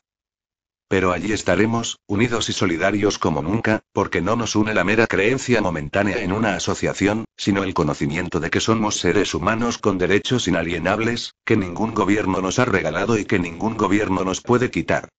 Pero 0.89 1.13
allí 1.13 1.33
estaremos, 1.33 1.99
unidos 2.07 2.49
y 2.49 2.55
solidarios 2.55 3.19
como 3.19 3.43
nunca, 3.43 3.83
porque 3.93 4.23
no 4.23 4.37
nos 4.37 4.57
une 4.57 4.73
la 4.73 4.85
mera 4.85 5.07
creencia 5.07 5.61
momentánea 5.61 6.23
en 6.23 6.33
una 6.33 6.55
asociación, 6.55 7.27
sino 7.37 7.63
el 7.63 7.75
conocimiento 7.75 8.41
de 8.41 8.49
que 8.49 8.61
somos 8.61 8.99
seres 8.99 9.35
humanos 9.35 9.77
con 9.77 9.99
derechos 9.99 10.49
inalienables, 10.49 11.35
que 11.45 11.59
ningún 11.59 11.93
gobierno 11.93 12.41
nos 12.41 12.59
ha 12.59 12.65
regalado 12.65 13.19
y 13.19 13.27
que 13.27 13.39
ningún 13.39 13.77
gobierno 13.77 14.25
nos 14.25 14.41
puede 14.41 14.71
quitar. 14.71 15.11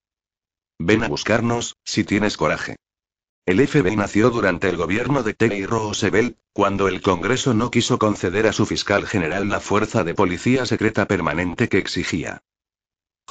Ven 0.80 1.04
a 1.04 1.08
buscarnos, 1.08 1.76
si 1.84 2.04
tienes 2.04 2.36
coraje. 2.36 2.78
El 3.46 3.66
FBI 3.68 3.96
nació 3.96 4.32
durante 4.32 4.70
el 4.70 4.78
gobierno 4.78 5.22
de 5.22 5.34
Teddy 5.36 5.66
Roosevelt, 5.66 6.38
cuando 6.54 6.88
el 6.88 7.02
Congreso 7.02 7.54
no 7.54 7.70
quiso 7.70 8.00
conceder 8.00 8.48
a 8.48 8.54
su 8.54 8.66
fiscal 8.66 9.06
general 9.06 9.50
la 9.50 9.60
fuerza 9.60 10.04
de 10.04 10.16
policía 10.16 10.66
secreta 10.66 11.06
permanente 11.06 11.68
que 11.68 11.78
exigía. 11.78 12.42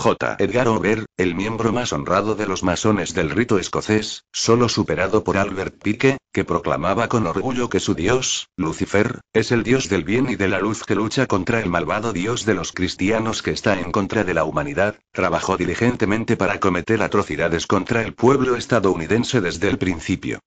J. 0.01 0.37
Edgar 0.39 0.69
Hoover, 0.69 1.07
el 1.17 1.35
miembro 1.35 1.73
más 1.73 1.93
honrado 1.93 2.37
de 2.37 2.47
los 2.47 2.63
masones 2.63 3.15
del 3.15 3.31
rito 3.31 3.59
escocés, 3.59 4.23
solo 4.33 4.69
superado 4.69 5.25
por 5.25 5.37
Albert 5.37 5.83
Pike, 5.83 6.19
que 6.33 6.45
proclamaba 6.45 7.09
con 7.09 7.27
orgullo 7.27 7.69
que 7.69 7.81
su 7.81 7.97
dios, 7.97 8.47
Lucifer, 8.57 9.21
es 9.33 9.51
el 9.51 9.65
dios 9.65 9.89
del 9.89 10.05
bien 10.05 10.31
y 10.31 10.37
de 10.37 10.47
la 10.47 10.61
luz 10.61 10.85
que 10.85 10.95
lucha 10.95 11.27
contra 11.27 11.59
el 11.59 11.69
malvado 11.69 12.13
dios 12.13 12.47
de 12.47 12.55
los 12.55 12.71
cristianos 12.71 13.43
que 13.43 13.51
está 13.51 13.81
en 13.81 13.91
contra 13.91 14.23
de 14.23 14.35
la 14.35 14.45
humanidad, 14.45 15.01
trabajó 15.11 15.57
diligentemente 15.57 16.37
para 16.37 16.61
cometer 16.61 17.03
atrocidades 17.03 17.67
contra 17.67 18.03
el 18.03 18.15
pueblo 18.15 18.55
estadounidense 18.55 19.41
desde 19.41 19.69
el 19.69 19.79
principio. 19.79 20.39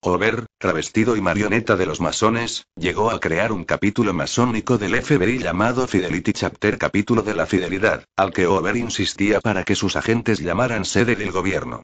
Over, 0.00 0.46
travestido 0.58 1.16
y 1.16 1.20
marioneta 1.20 1.74
de 1.74 1.84
los 1.84 2.00
masones, 2.00 2.66
llegó 2.76 3.10
a 3.10 3.18
crear 3.18 3.50
un 3.50 3.64
capítulo 3.64 4.14
masónico 4.14 4.78
del 4.78 5.02
FBI 5.02 5.38
llamado 5.38 5.88
Fidelity 5.88 6.32
Chapter 6.32 6.78
Capítulo 6.78 7.22
de 7.22 7.34
la 7.34 7.46
Fidelidad, 7.46 8.04
al 8.16 8.32
que 8.32 8.46
Over 8.46 8.76
insistía 8.76 9.40
para 9.40 9.64
que 9.64 9.74
sus 9.74 9.96
agentes 9.96 10.38
llamaran 10.38 10.84
sede 10.84 11.16
del 11.16 11.32
gobierno. 11.32 11.82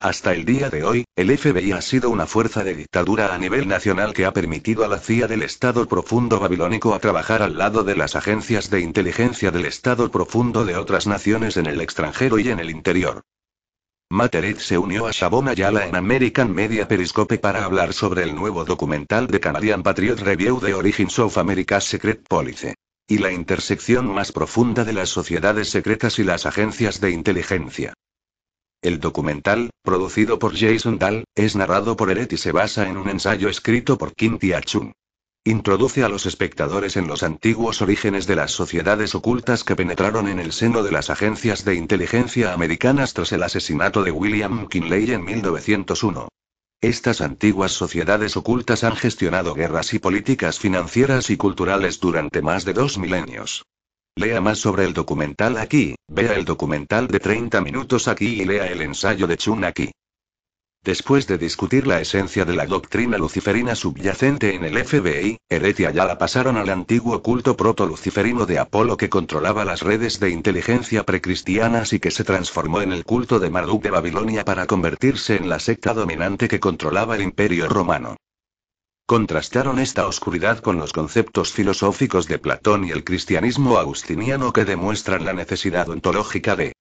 Hasta 0.00 0.32
el 0.32 0.46
día 0.46 0.70
de 0.70 0.84
hoy, 0.84 1.04
el 1.16 1.36
FBI 1.36 1.72
ha 1.72 1.82
sido 1.82 2.08
una 2.08 2.26
fuerza 2.26 2.64
de 2.64 2.74
dictadura 2.74 3.34
a 3.34 3.38
nivel 3.38 3.68
nacional 3.68 4.14
que 4.14 4.24
ha 4.24 4.32
permitido 4.32 4.82
a 4.82 4.88
la 4.88 4.98
CIA 4.98 5.26
del 5.26 5.42
Estado 5.42 5.86
Profundo 5.86 6.40
Babilónico 6.40 6.98
trabajar 6.98 7.42
al 7.42 7.58
lado 7.58 7.84
de 7.84 7.94
las 7.94 8.16
agencias 8.16 8.70
de 8.70 8.80
inteligencia 8.80 9.50
del 9.50 9.66
Estado 9.66 10.10
Profundo 10.10 10.64
de 10.64 10.76
otras 10.76 11.06
naciones 11.06 11.58
en 11.58 11.66
el 11.66 11.82
extranjero 11.82 12.38
y 12.38 12.48
en 12.48 12.58
el 12.58 12.70
interior. 12.70 13.20
Materit 14.10 14.58
se 14.58 14.78
unió 14.78 15.06
a 15.06 15.12
Shabon 15.12 15.48
Ayala 15.48 15.86
en 15.86 15.94
American 15.94 16.54
Media 16.54 16.88
Periscope 16.88 17.36
para 17.36 17.66
hablar 17.66 17.92
sobre 17.92 18.22
el 18.22 18.34
nuevo 18.34 18.64
documental 18.64 19.26
de 19.26 19.38
Canadian 19.38 19.82
Patriot 19.82 20.18
Review 20.20 20.60
de 20.60 20.72
Origins 20.72 21.18
of 21.18 21.36
America's 21.36 21.84
Secret 21.84 22.26
Police. 22.26 22.74
Y 23.06 23.18
la 23.18 23.30
intersección 23.32 24.06
más 24.06 24.32
profunda 24.32 24.84
de 24.84 24.94
las 24.94 25.10
sociedades 25.10 25.68
secretas 25.68 26.18
y 26.18 26.24
las 26.24 26.46
agencias 26.46 27.02
de 27.02 27.10
inteligencia. 27.10 27.92
El 28.80 28.98
documental, 28.98 29.68
producido 29.82 30.38
por 30.38 30.56
Jason 30.56 30.98
Dahl, 30.98 31.24
es 31.34 31.54
narrado 31.54 31.94
por 31.94 32.10
Eret 32.10 32.32
y 32.32 32.38
se 32.38 32.52
basa 32.52 32.88
en 32.88 32.96
un 32.96 33.10
ensayo 33.10 33.50
escrito 33.50 33.98
por 33.98 34.14
Kim 34.14 34.38
Tia-chung. 34.38 34.92
Introduce 35.48 36.04
a 36.04 36.10
los 36.10 36.26
espectadores 36.26 36.98
en 36.98 37.08
los 37.08 37.22
antiguos 37.22 37.80
orígenes 37.80 38.26
de 38.26 38.36
las 38.36 38.50
sociedades 38.50 39.14
ocultas 39.14 39.64
que 39.64 39.76
penetraron 39.76 40.28
en 40.28 40.40
el 40.40 40.52
seno 40.52 40.82
de 40.82 40.92
las 40.92 41.08
agencias 41.08 41.64
de 41.64 41.74
inteligencia 41.74 42.52
americanas 42.52 43.14
tras 43.14 43.32
el 43.32 43.42
asesinato 43.42 44.02
de 44.02 44.10
William 44.10 44.52
McKinley 44.52 45.10
en 45.10 45.24
1901. 45.24 46.28
Estas 46.82 47.22
antiguas 47.22 47.72
sociedades 47.72 48.36
ocultas 48.36 48.84
han 48.84 48.94
gestionado 48.94 49.54
guerras 49.54 49.94
y 49.94 49.98
políticas 49.98 50.58
financieras 50.58 51.30
y 51.30 51.38
culturales 51.38 51.98
durante 51.98 52.42
más 52.42 52.66
de 52.66 52.74
dos 52.74 52.98
milenios. 52.98 53.64
Lea 54.16 54.42
más 54.42 54.58
sobre 54.58 54.84
el 54.84 54.92
documental 54.92 55.56
aquí, 55.56 55.94
vea 56.08 56.34
el 56.34 56.44
documental 56.44 57.08
de 57.08 57.20
30 57.20 57.62
minutos 57.62 58.06
aquí 58.06 58.42
y 58.42 58.44
lea 58.44 58.66
el 58.66 58.82
ensayo 58.82 59.26
de 59.26 59.38
Chun 59.38 59.64
aquí. 59.64 59.92
Después 60.84 61.26
de 61.26 61.38
discutir 61.38 61.86
la 61.86 62.00
esencia 62.00 62.44
de 62.44 62.54
la 62.54 62.64
doctrina 62.64 63.18
luciferina 63.18 63.74
subyacente 63.74 64.54
en 64.54 64.64
el 64.64 64.82
FBI, 64.84 65.38
Eret 65.48 65.80
y 65.80 65.84
Ayala 65.84 66.18
pasaron 66.18 66.56
al 66.56 66.70
antiguo 66.70 67.22
culto 67.22 67.56
proto-luciferino 67.56 68.46
de 68.46 68.58
Apolo 68.58 68.96
que 68.96 69.08
controlaba 69.08 69.64
las 69.64 69.82
redes 69.82 70.20
de 70.20 70.30
inteligencia 70.30 71.04
precristianas 71.04 71.92
y 71.92 72.00
que 72.00 72.10
se 72.10 72.24
transformó 72.24 72.80
en 72.80 72.92
el 72.92 73.04
culto 73.04 73.38
de 73.38 73.50
Marduk 73.50 73.82
de 73.82 73.90
Babilonia 73.90 74.44
para 74.44 74.66
convertirse 74.66 75.36
en 75.36 75.48
la 75.48 75.58
secta 75.58 75.94
dominante 75.94 76.48
que 76.48 76.60
controlaba 76.60 77.16
el 77.16 77.22
imperio 77.22 77.68
romano. 77.68 78.16
Contrastaron 79.04 79.78
esta 79.78 80.06
oscuridad 80.06 80.58
con 80.58 80.78
los 80.78 80.92
conceptos 80.92 81.50
filosóficos 81.52 82.28
de 82.28 82.38
Platón 82.38 82.84
y 82.84 82.90
el 82.90 83.04
cristianismo 83.04 83.78
agustiniano 83.78 84.52
que 84.52 84.66
demuestran 84.66 85.24
la 85.24 85.32
necesidad 85.32 85.88
ontológica 85.88 86.56
de 86.56 86.74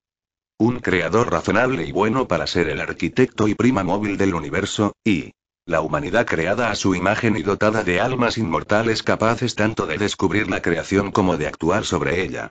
un 0.59 0.79
creador 0.79 1.31
razonable 1.31 1.85
y 1.85 1.91
bueno 1.91 2.27
para 2.27 2.47
ser 2.47 2.69
el 2.69 2.81
arquitecto 2.81 3.47
y 3.47 3.55
prima 3.55 3.83
móvil 3.83 4.17
del 4.17 4.33
universo, 4.33 4.93
y 5.03 5.33
la 5.65 5.81
humanidad 5.81 6.25
creada 6.25 6.71
a 6.71 6.75
su 6.75 6.95
imagen 6.95 7.37
y 7.37 7.43
dotada 7.43 7.83
de 7.83 7.99
almas 7.99 8.37
inmortales 8.37 9.03
capaces 9.03 9.53
tanto 9.53 9.85
de 9.85 9.97
descubrir 9.97 10.49
la 10.49 10.61
creación 10.61 11.11
como 11.11 11.37
de 11.37 11.47
actuar 11.47 11.85
sobre 11.85 12.23
ella. 12.23 12.49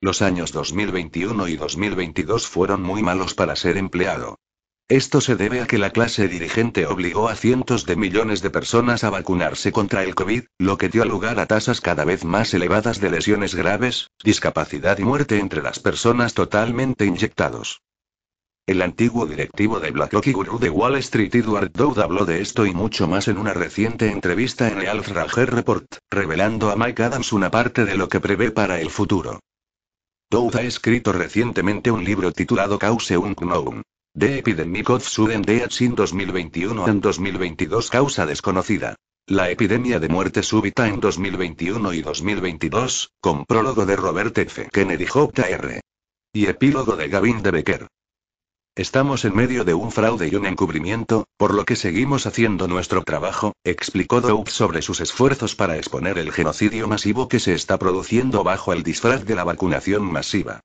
Los 0.00 0.22
años 0.22 0.52
2021 0.52 1.48
y 1.48 1.56
2022 1.56 2.46
fueron 2.46 2.82
muy 2.82 3.02
malos 3.02 3.34
para 3.34 3.56
ser 3.56 3.76
empleado. 3.76 4.38
Esto 4.88 5.22
se 5.22 5.34
debe 5.34 5.62
a 5.62 5.66
que 5.66 5.78
la 5.78 5.90
clase 5.90 6.28
dirigente 6.28 6.84
obligó 6.84 7.30
a 7.30 7.36
cientos 7.36 7.86
de 7.86 7.96
millones 7.96 8.42
de 8.42 8.50
personas 8.50 9.02
a 9.02 9.08
vacunarse 9.08 9.72
contra 9.72 10.04
el 10.04 10.14
COVID, 10.14 10.44
lo 10.58 10.76
que 10.76 10.90
dio 10.90 11.06
lugar 11.06 11.40
a 11.40 11.46
tasas 11.46 11.80
cada 11.80 12.04
vez 12.04 12.22
más 12.26 12.52
elevadas 12.52 13.00
de 13.00 13.10
lesiones 13.10 13.54
graves, 13.54 14.10
discapacidad 14.22 14.98
y 14.98 15.04
muerte 15.04 15.38
entre 15.38 15.62
las 15.62 15.78
personas 15.78 16.34
totalmente 16.34 17.06
inyectados. 17.06 17.80
El 18.66 18.82
antiguo 18.82 19.24
directivo 19.24 19.80
de 19.80 19.90
BlackRock 19.90 20.26
y 20.26 20.32
gurú 20.32 20.58
de 20.58 20.68
Wall 20.68 20.96
Street 20.96 21.34
Edward 21.34 21.72
Dowd 21.72 22.00
habló 22.00 22.26
de 22.26 22.42
esto 22.42 22.66
y 22.66 22.74
mucho 22.74 23.08
más 23.08 23.28
en 23.28 23.38
una 23.38 23.54
reciente 23.54 24.10
entrevista 24.10 24.68
en 24.68 24.80
el 24.80 24.88
Alf 24.88 25.08
Report, 25.08 25.86
revelando 26.10 26.70
a 26.70 26.76
Mike 26.76 27.04
Adams 27.04 27.32
una 27.32 27.50
parte 27.50 27.86
de 27.86 27.96
lo 27.96 28.10
que 28.10 28.20
prevé 28.20 28.50
para 28.50 28.80
el 28.82 28.90
futuro. 28.90 29.40
Dowd 30.30 30.56
ha 30.56 30.62
escrito 30.62 31.12
recientemente 31.12 31.90
un 31.90 32.04
libro 32.04 32.32
titulado 32.32 32.78
Cause 32.78 33.16
Unknown. 33.16 33.82
The 34.16 34.38
Epidemic 34.38 34.90
of 34.90 35.02
Sudden 35.02 35.42
Deaths 35.42 35.80
in 35.80 35.96
2021 35.96 36.88
and 36.88 37.02
2022 37.02 37.90
Causa 37.90 38.24
desconocida. 38.24 38.94
La 39.26 39.50
epidemia 39.50 39.98
de 39.98 40.08
muerte 40.08 40.44
súbita 40.44 40.86
en 40.86 41.00
2021 41.00 41.92
y 41.92 42.00
2022, 42.00 43.10
con 43.20 43.44
prólogo 43.44 43.84
de 43.86 43.96
Robert 43.96 44.38
F. 44.38 44.68
Kennedy 44.72 45.06
Jr. 45.06 45.80
Y 46.32 46.46
epílogo 46.46 46.94
de 46.94 47.08
Gavin 47.08 47.42
de 47.42 47.50
Becker. 47.50 47.88
Estamos 48.76 49.24
en 49.24 49.34
medio 49.34 49.64
de 49.64 49.74
un 49.74 49.90
fraude 49.90 50.28
y 50.28 50.36
un 50.36 50.46
encubrimiento, 50.46 51.26
por 51.36 51.52
lo 51.52 51.64
que 51.64 51.74
seguimos 51.74 52.26
haciendo 52.26 52.68
nuestro 52.68 53.02
trabajo, 53.02 53.54
explicó 53.64 54.20
Doug 54.20 54.48
sobre 54.48 54.82
sus 54.82 55.00
esfuerzos 55.00 55.56
para 55.56 55.76
exponer 55.76 56.18
el 56.18 56.30
genocidio 56.30 56.86
masivo 56.86 57.26
que 57.26 57.40
se 57.40 57.54
está 57.54 57.80
produciendo 57.80 58.44
bajo 58.44 58.72
el 58.72 58.84
disfraz 58.84 59.24
de 59.24 59.34
la 59.34 59.42
vacunación 59.42 60.04
masiva. 60.04 60.60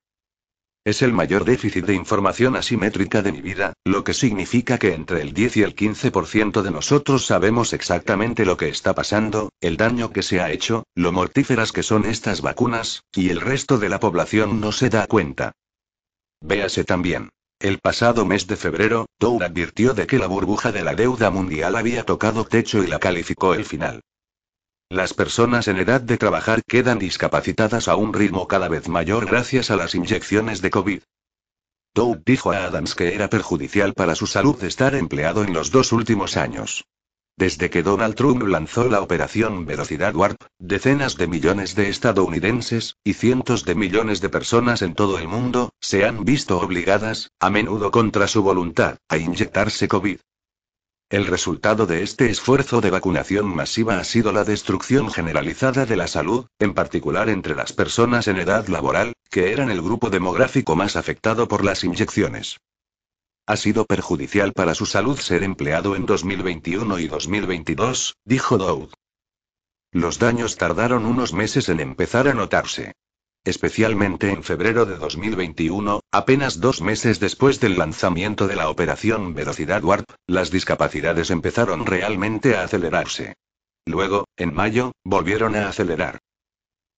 Es 0.82 1.02
el 1.02 1.12
mayor 1.12 1.44
déficit 1.44 1.84
de 1.84 1.94
información 1.94 2.56
asimétrica 2.56 3.20
de 3.20 3.32
mi 3.32 3.42
vida, 3.42 3.74
lo 3.84 4.02
que 4.02 4.14
significa 4.14 4.78
que 4.78 4.94
entre 4.94 5.20
el 5.20 5.34
10 5.34 5.58
y 5.58 5.62
el 5.62 5.74
15% 5.74 6.62
de 6.62 6.70
nosotros 6.70 7.26
sabemos 7.26 7.74
exactamente 7.74 8.46
lo 8.46 8.56
que 8.56 8.70
está 8.70 8.94
pasando, 8.94 9.50
el 9.60 9.76
daño 9.76 10.10
que 10.10 10.22
se 10.22 10.40
ha 10.40 10.50
hecho, 10.50 10.84
lo 10.94 11.12
mortíferas 11.12 11.72
que 11.72 11.82
son 11.82 12.06
estas 12.06 12.40
vacunas, 12.40 13.02
y 13.14 13.28
el 13.28 13.42
resto 13.42 13.76
de 13.76 13.90
la 13.90 14.00
población 14.00 14.58
no 14.58 14.72
se 14.72 14.88
da 14.88 15.06
cuenta. 15.06 15.52
Véase 16.40 16.84
también. 16.84 17.28
El 17.58 17.78
pasado 17.78 18.24
mes 18.24 18.46
de 18.46 18.56
febrero, 18.56 19.04
Dow 19.18 19.42
advirtió 19.42 19.92
de 19.92 20.06
que 20.06 20.18
la 20.18 20.28
burbuja 20.28 20.72
de 20.72 20.82
la 20.82 20.94
deuda 20.94 21.28
mundial 21.28 21.76
había 21.76 22.04
tocado 22.04 22.46
techo 22.46 22.82
y 22.82 22.86
la 22.86 22.98
calificó 22.98 23.52
el 23.52 23.66
final. 23.66 24.00
Las 24.92 25.14
personas 25.14 25.68
en 25.68 25.76
edad 25.76 26.00
de 26.00 26.18
trabajar 26.18 26.64
quedan 26.66 26.98
discapacitadas 26.98 27.86
a 27.86 27.94
un 27.94 28.12
ritmo 28.12 28.48
cada 28.48 28.68
vez 28.68 28.88
mayor 28.88 29.26
gracias 29.26 29.70
a 29.70 29.76
las 29.76 29.94
inyecciones 29.94 30.62
de 30.62 30.70
COVID. 30.70 31.02
Doug 31.94 32.24
dijo 32.26 32.50
a 32.50 32.64
Adams 32.64 32.96
que 32.96 33.14
era 33.14 33.30
perjudicial 33.30 33.94
para 33.94 34.16
su 34.16 34.26
salud 34.26 34.60
estar 34.64 34.96
empleado 34.96 35.44
en 35.44 35.52
los 35.52 35.70
dos 35.70 35.92
últimos 35.92 36.36
años. 36.36 36.86
Desde 37.36 37.70
que 37.70 37.84
Donald 37.84 38.16
Trump 38.16 38.42
lanzó 38.42 38.88
la 38.88 39.00
operación 39.00 39.64
Velocidad 39.64 40.12
Warp, 40.16 40.42
decenas 40.58 41.16
de 41.16 41.28
millones 41.28 41.76
de 41.76 41.88
estadounidenses, 41.88 42.96
y 43.04 43.12
cientos 43.12 43.64
de 43.64 43.76
millones 43.76 44.20
de 44.20 44.28
personas 44.28 44.82
en 44.82 44.96
todo 44.96 45.18
el 45.18 45.28
mundo, 45.28 45.72
se 45.80 46.04
han 46.04 46.24
visto 46.24 46.58
obligadas, 46.58 47.30
a 47.38 47.48
menudo 47.48 47.92
contra 47.92 48.26
su 48.26 48.42
voluntad, 48.42 48.98
a 49.08 49.18
inyectarse 49.18 49.86
COVID. 49.86 50.18
El 51.10 51.26
resultado 51.26 51.86
de 51.86 52.04
este 52.04 52.30
esfuerzo 52.30 52.80
de 52.80 52.90
vacunación 52.90 53.52
masiva 53.52 53.98
ha 53.98 54.04
sido 54.04 54.30
la 54.30 54.44
destrucción 54.44 55.10
generalizada 55.10 55.84
de 55.84 55.96
la 55.96 56.06
salud, 56.06 56.46
en 56.60 56.72
particular 56.72 57.28
entre 57.28 57.56
las 57.56 57.72
personas 57.72 58.28
en 58.28 58.36
edad 58.36 58.68
laboral, 58.68 59.14
que 59.28 59.52
eran 59.52 59.72
el 59.72 59.82
grupo 59.82 60.08
demográfico 60.08 60.76
más 60.76 60.94
afectado 60.94 61.48
por 61.48 61.64
las 61.64 61.82
inyecciones. 61.82 62.58
Ha 63.44 63.56
sido 63.56 63.86
perjudicial 63.86 64.52
para 64.52 64.76
su 64.76 64.86
salud 64.86 65.18
ser 65.18 65.42
empleado 65.42 65.96
en 65.96 66.06
2021 66.06 67.00
y 67.00 67.08
2022, 67.08 68.14
dijo 68.24 68.56
Dowd. 68.56 68.90
Los 69.90 70.20
daños 70.20 70.58
tardaron 70.58 71.06
unos 71.06 71.32
meses 71.32 71.68
en 71.68 71.80
empezar 71.80 72.28
a 72.28 72.34
notarse. 72.34 72.92
Especialmente 73.44 74.30
en 74.30 74.42
febrero 74.42 74.84
de 74.84 74.96
2021, 74.96 76.00
apenas 76.12 76.60
dos 76.60 76.82
meses 76.82 77.20
después 77.20 77.58
del 77.58 77.78
lanzamiento 77.78 78.46
de 78.46 78.56
la 78.56 78.68
operación 78.68 79.32
Velocidad 79.32 79.82
Warp, 79.82 80.04
las 80.26 80.50
discapacidades 80.50 81.30
empezaron 81.30 81.86
realmente 81.86 82.54
a 82.56 82.64
acelerarse. 82.64 83.34
Luego, 83.86 84.26
en 84.36 84.54
mayo, 84.54 84.92
volvieron 85.04 85.56
a 85.56 85.68
acelerar. 85.68 86.18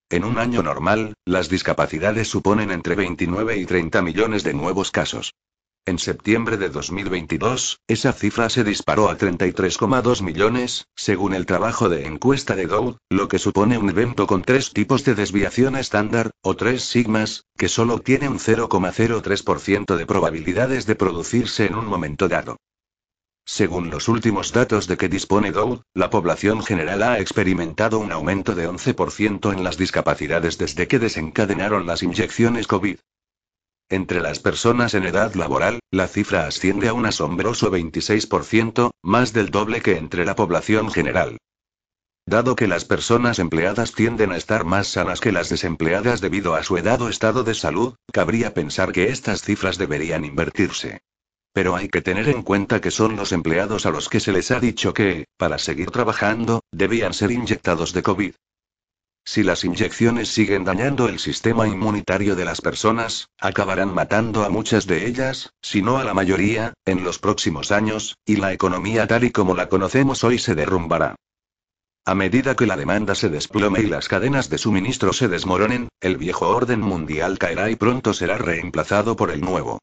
En 0.09 0.25
un 0.25 0.37
año 0.37 0.61
normal, 0.61 1.13
las 1.25 1.47
discapacidades 1.47 2.27
suponen 2.27 2.71
entre 2.71 2.95
29 2.95 3.57
y 3.57 3.65
30 3.65 4.01
millones 4.01 4.43
de 4.43 4.53
nuevos 4.53 4.91
casos. 4.91 5.33
En 5.85 5.99
septiembre 5.99 6.55
de 6.55 6.69
2022, 6.69 7.81
esa 7.89 8.13
cifra 8.13 8.49
se 8.49 8.63
disparó 8.63 9.09
a 9.09 9.17
33,2 9.17 10.21
millones, 10.21 10.87
según 10.95 11.33
el 11.33 11.45
trabajo 11.45 11.89
de 11.89 12.05
encuesta 12.05 12.55
de 12.55 12.67
Dow, 12.67 12.95
lo 13.09 13.27
que 13.27 13.37
supone 13.37 13.77
un 13.77 13.89
evento 13.89 14.25
con 14.25 14.43
tres 14.43 14.71
tipos 14.71 15.03
de 15.03 15.13
desviación 15.13 15.75
estándar, 15.75 16.31
o 16.41 16.55
tres 16.55 16.83
sigmas, 16.83 17.43
que 17.57 17.67
solo 17.67 17.99
tiene 17.99 18.29
un 18.29 18.39
0,03% 18.39 19.97
de 19.97 20.05
probabilidades 20.05 20.85
de 20.85 20.95
producirse 20.95 21.65
en 21.65 21.75
un 21.75 21.85
momento 21.85 22.29
dado. 22.29 22.55
Según 23.43 23.89
los 23.89 24.07
últimos 24.07 24.53
datos 24.53 24.87
de 24.87 24.95
que 24.95 25.09
dispone 25.09 25.51
Dow, 25.51 25.81
la 25.93 26.09
población 26.09 26.63
general 26.63 27.03
ha 27.03 27.19
experimentado 27.19 27.99
un 27.99 28.13
aumento 28.13 28.55
de 28.55 28.69
11% 28.69 29.51
en 29.51 29.65
las 29.65 29.75
discapacidades 29.75 30.57
desde 30.57 30.87
que 30.87 30.97
desencadenaron 30.97 31.85
las 31.85 32.03
inyecciones 32.03 32.67
COVID. 32.67 32.99
Entre 33.89 34.21
las 34.21 34.39
personas 34.39 34.93
en 34.93 35.03
edad 35.03 35.35
laboral, 35.35 35.79
la 35.91 36.07
cifra 36.07 36.47
asciende 36.47 36.87
a 36.87 36.93
un 36.93 37.05
asombroso 37.05 37.71
26%, 37.71 38.91
más 39.03 39.33
del 39.33 39.49
doble 39.49 39.81
que 39.81 39.97
entre 39.97 40.25
la 40.25 40.35
población 40.35 40.91
general. 40.91 41.37
Dado 42.25 42.55
que 42.55 42.67
las 42.67 42.85
personas 42.85 43.37
empleadas 43.37 43.91
tienden 43.91 44.31
a 44.31 44.37
estar 44.37 44.63
más 44.63 44.87
sanas 44.87 45.19
que 45.19 45.33
las 45.33 45.49
desempleadas 45.49 46.21
debido 46.21 46.55
a 46.55 46.63
su 46.63 46.77
edad 46.77 47.01
o 47.01 47.09
estado 47.09 47.43
de 47.43 47.53
salud, 47.53 47.95
cabría 48.11 48.53
pensar 48.53 48.93
que 48.93 49.09
estas 49.09 49.41
cifras 49.41 49.77
deberían 49.77 50.23
invertirse. 50.23 51.01
Pero 51.51 51.75
hay 51.75 51.89
que 51.89 52.01
tener 52.01 52.29
en 52.29 52.41
cuenta 52.41 52.81
que 52.81 52.91
son 52.91 53.17
los 53.17 53.31
empleados 53.31 53.85
a 53.85 53.91
los 53.91 54.07
que 54.09 54.21
se 54.21 54.31
les 54.31 54.51
ha 54.51 54.59
dicho 54.59 54.93
que, 54.93 55.25
para 55.37 55.57
seguir 55.57 55.91
trabajando, 55.91 56.61
debían 56.71 57.13
ser 57.13 57.31
inyectados 57.31 57.93
de 57.93 58.01
COVID. 58.01 58.33
Si 59.25 59.41
las 59.41 59.63
inyecciones 59.63 60.29
siguen 60.29 60.65
dañando 60.65 61.07
el 61.07 61.17
sistema 61.17 61.67
inmunitario 61.67 62.35
de 62.35 62.45
las 62.45 62.61
personas, 62.61 63.29
acabarán 63.39 63.93
matando 63.93 64.43
a 64.43 64.49
muchas 64.49 64.85
de 64.85 65.07
ellas, 65.07 65.53
si 65.61 65.81
no 65.81 65.97
a 65.97 66.03
la 66.03 66.13
mayoría, 66.13 66.73
en 66.85 67.03
los 67.03 67.19
próximos 67.19 67.71
años, 67.71 68.17
y 68.25 68.35
la 68.35 68.51
economía 68.51 69.07
tal 69.07 69.23
y 69.23 69.31
como 69.31 69.55
la 69.55 69.69
conocemos 69.69 70.23
hoy 70.23 70.39
se 70.39 70.55
derrumbará. 70.55 71.15
A 72.05 72.15
medida 72.15 72.55
que 72.55 72.67
la 72.67 72.75
demanda 72.75 73.15
se 73.15 73.29
desplome 73.29 73.79
y 73.79 73.87
las 73.87 74.09
cadenas 74.09 74.49
de 74.49 74.57
suministro 74.57 75.13
se 75.13 75.29
desmoronen, 75.29 75.87
el 76.01 76.17
viejo 76.17 76.49
orden 76.49 76.81
mundial 76.81 77.39
caerá 77.39 77.69
y 77.69 77.77
pronto 77.77 78.13
será 78.13 78.37
reemplazado 78.37 79.15
por 79.15 79.31
el 79.31 79.39
nuevo. 79.39 79.79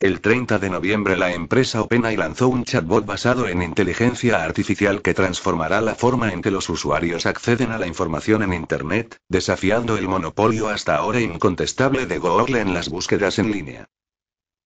El 0.00 0.20
30 0.20 0.60
de 0.60 0.70
noviembre 0.70 1.16
la 1.16 1.32
empresa 1.32 1.82
OpenAI 1.82 2.16
lanzó 2.16 2.46
un 2.46 2.62
chatbot 2.62 3.04
basado 3.04 3.48
en 3.48 3.62
inteligencia 3.62 4.44
artificial 4.44 5.02
que 5.02 5.12
transformará 5.12 5.80
la 5.80 5.96
forma 5.96 6.32
en 6.32 6.40
que 6.40 6.52
los 6.52 6.68
usuarios 6.68 7.26
acceden 7.26 7.72
a 7.72 7.78
la 7.78 7.88
información 7.88 8.44
en 8.44 8.52
Internet, 8.52 9.18
desafiando 9.28 9.96
el 9.96 10.06
monopolio 10.06 10.68
hasta 10.68 10.94
ahora 10.94 11.20
incontestable 11.20 12.06
de 12.06 12.18
Google 12.18 12.60
en 12.60 12.74
las 12.74 12.88
búsquedas 12.88 13.40
en 13.40 13.50
línea. 13.50 13.88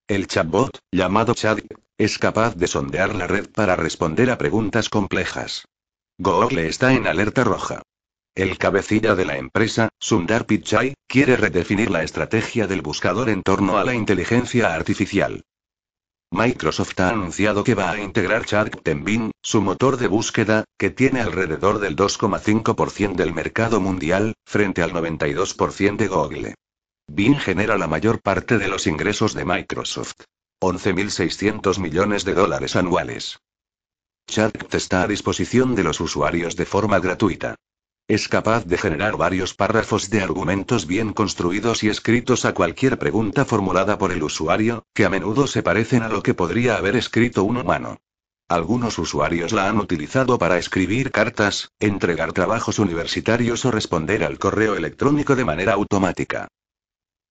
El 0.06 0.26
chatbot, 0.26 0.80
llamado 0.92 1.32
Chat, 1.32 1.60
es 1.96 2.18
capaz 2.18 2.54
de 2.54 2.66
sondear 2.66 3.14
la 3.14 3.26
red 3.26 3.48
para 3.48 3.74
responder 3.74 4.30
a 4.30 4.36
preguntas 4.36 4.90
complejas. 4.90 5.66
Google 6.18 6.68
está 6.68 6.92
en 6.92 7.06
alerta 7.06 7.42
roja. 7.42 7.80
El 8.34 8.56
cabecilla 8.56 9.14
de 9.14 9.26
la 9.26 9.36
empresa, 9.36 9.90
Sundar 9.98 10.46
Pichai, 10.46 10.94
quiere 11.06 11.36
redefinir 11.36 11.90
la 11.90 12.02
estrategia 12.02 12.66
del 12.66 12.80
buscador 12.80 13.28
en 13.28 13.42
torno 13.42 13.76
a 13.76 13.84
la 13.84 13.94
inteligencia 13.94 14.74
artificial. 14.74 15.44
Microsoft 16.30 16.98
ha 17.00 17.10
anunciado 17.10 17.62
que 17.62 17.74
va 17.74 17.90
a 17.90 18.00
integrar 18.00 18.46
Chat 18.46 18.88
en 18.88 19.04
Bing, 19.04 19.32
su 19.42 19.60
motor 19.60 19.98
de 19.98 20.06
búsqueda, 20.06 20.64
que 20.78 20.88
tiene 20.88 21.20
alrededor 21.20 21.78
del 21.78 21.94
2,5% 21.94 23.16
del 23.16 23.34
mercado 23.34 23.82
mundial, 23.82 24.32
frente 24.46 24.80
al 24.82 24.92
92% 24.92 25.96
de 25.96 26.08
Google. 26.08 26.54
Bing 27.06 27.36
genera 27.38 27.76
la 27.76 27.86
mayor 27.86 28.22
parte 28.22 28.56
de 28.56 28.68
los 28.68 28.86
ingresos 28.86 29.34
de 29.34 29.44
Microsoft. 29.44 30.14
11.600 30.62 31.78
millones 31.78 32.24
de 32.24 32.32
dólares 32.32 32.76
anuales. 32.76 33.40
Chat 34.26 34.72
está 34.72 35.02
a 35.02 35.08
disposición 35.08 35.74
de 35.74 35.82
los 35.82 36.00
usuarios 36.00 36.56
de 36.56 36.64
forma 36.64 36.98
gratuita. 36.98 37.56
Es 38.12 38.28
capaz 38.28 38.66
de 38.66 38.76
generar 38.76 39.16
varios 39.16 39.54
párrafos 39.54 40.10
de 40.10 40.20
argumentos 40.20 40.86
bien 40.86 41.14
construidos 41.14 41.82
y 41.82 41.88
escritos 41.88 42.44
a 42.44 42.52
cualquier 42.52 42.98
pregunta 42.98 43.46
formulada 43.46 43.96
por 43.96 44.12
el 44.12 44.22
usuario, 44.22 44.84
que 44.92 45.06
a 45.06 45.08
menudo 45.08 45.46
se 45.46 45.62
parecen 45.62 46.02
a 46.02 46.10
lo 46.10 46.22
que 46.22 46.34
podría 46.34 46.76
haber 46.76 46.94
escrito 46.94 47.42
un 47.42 47.56
humano. 47.56 48.02
Algunos 48.48 48.98
usuarios 48.98 49.52
la 49.52 49.66
han 49.66 49.78
utilizado 49.78 50.38
para 50.38 50.58
escribir 50.58 51.10
cartas, 51.10 51.72
entregar 51.80 52.34
trabajos 52.34 52.78
universitarios 52.78 53.64
o 53.64 53.70
responder 53.70 54.24
al 54.24 54.38
correo 54.38 54.74
electrónico 54.74 55.34
de 55.34 55.46
manera 55.46 55.72
automática. 55.72 56.48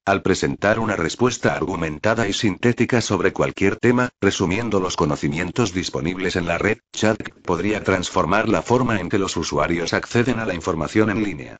Al 0.03 0.23
presentar 0.23 0.79
una 0.79 0.95
respuesta 0.95 1.53
argumentada 1.53 2.27
y 2.27 2.33
sintética 2.33 3.01
sobre 3.01 3.33
cualquier 3.33 3.75
tema, 3.75 4.09
resumiendo 4.19 4.79
los 4.79 4.95
conocimientos 4.95 5.73
disponibles 5.73 6.35
en 6.35 6.47
la 6.47 6.57
red, 6.57 6.79
Chat 6.91 7.21
podría 7.43 7.83
transformar 7.83 8.49
la 8.49 8.63
forma 8.63 8.99
en 8.99 9.09
que 9.09 9.19
los 9.19 9.37
usuarios 9.37 9.93
acceden 9.93 10.39
a 10.39 10.47
la 10.47 10.55
información 10.55 11.11
en 11.11 11.21
línea. 11.21 11.57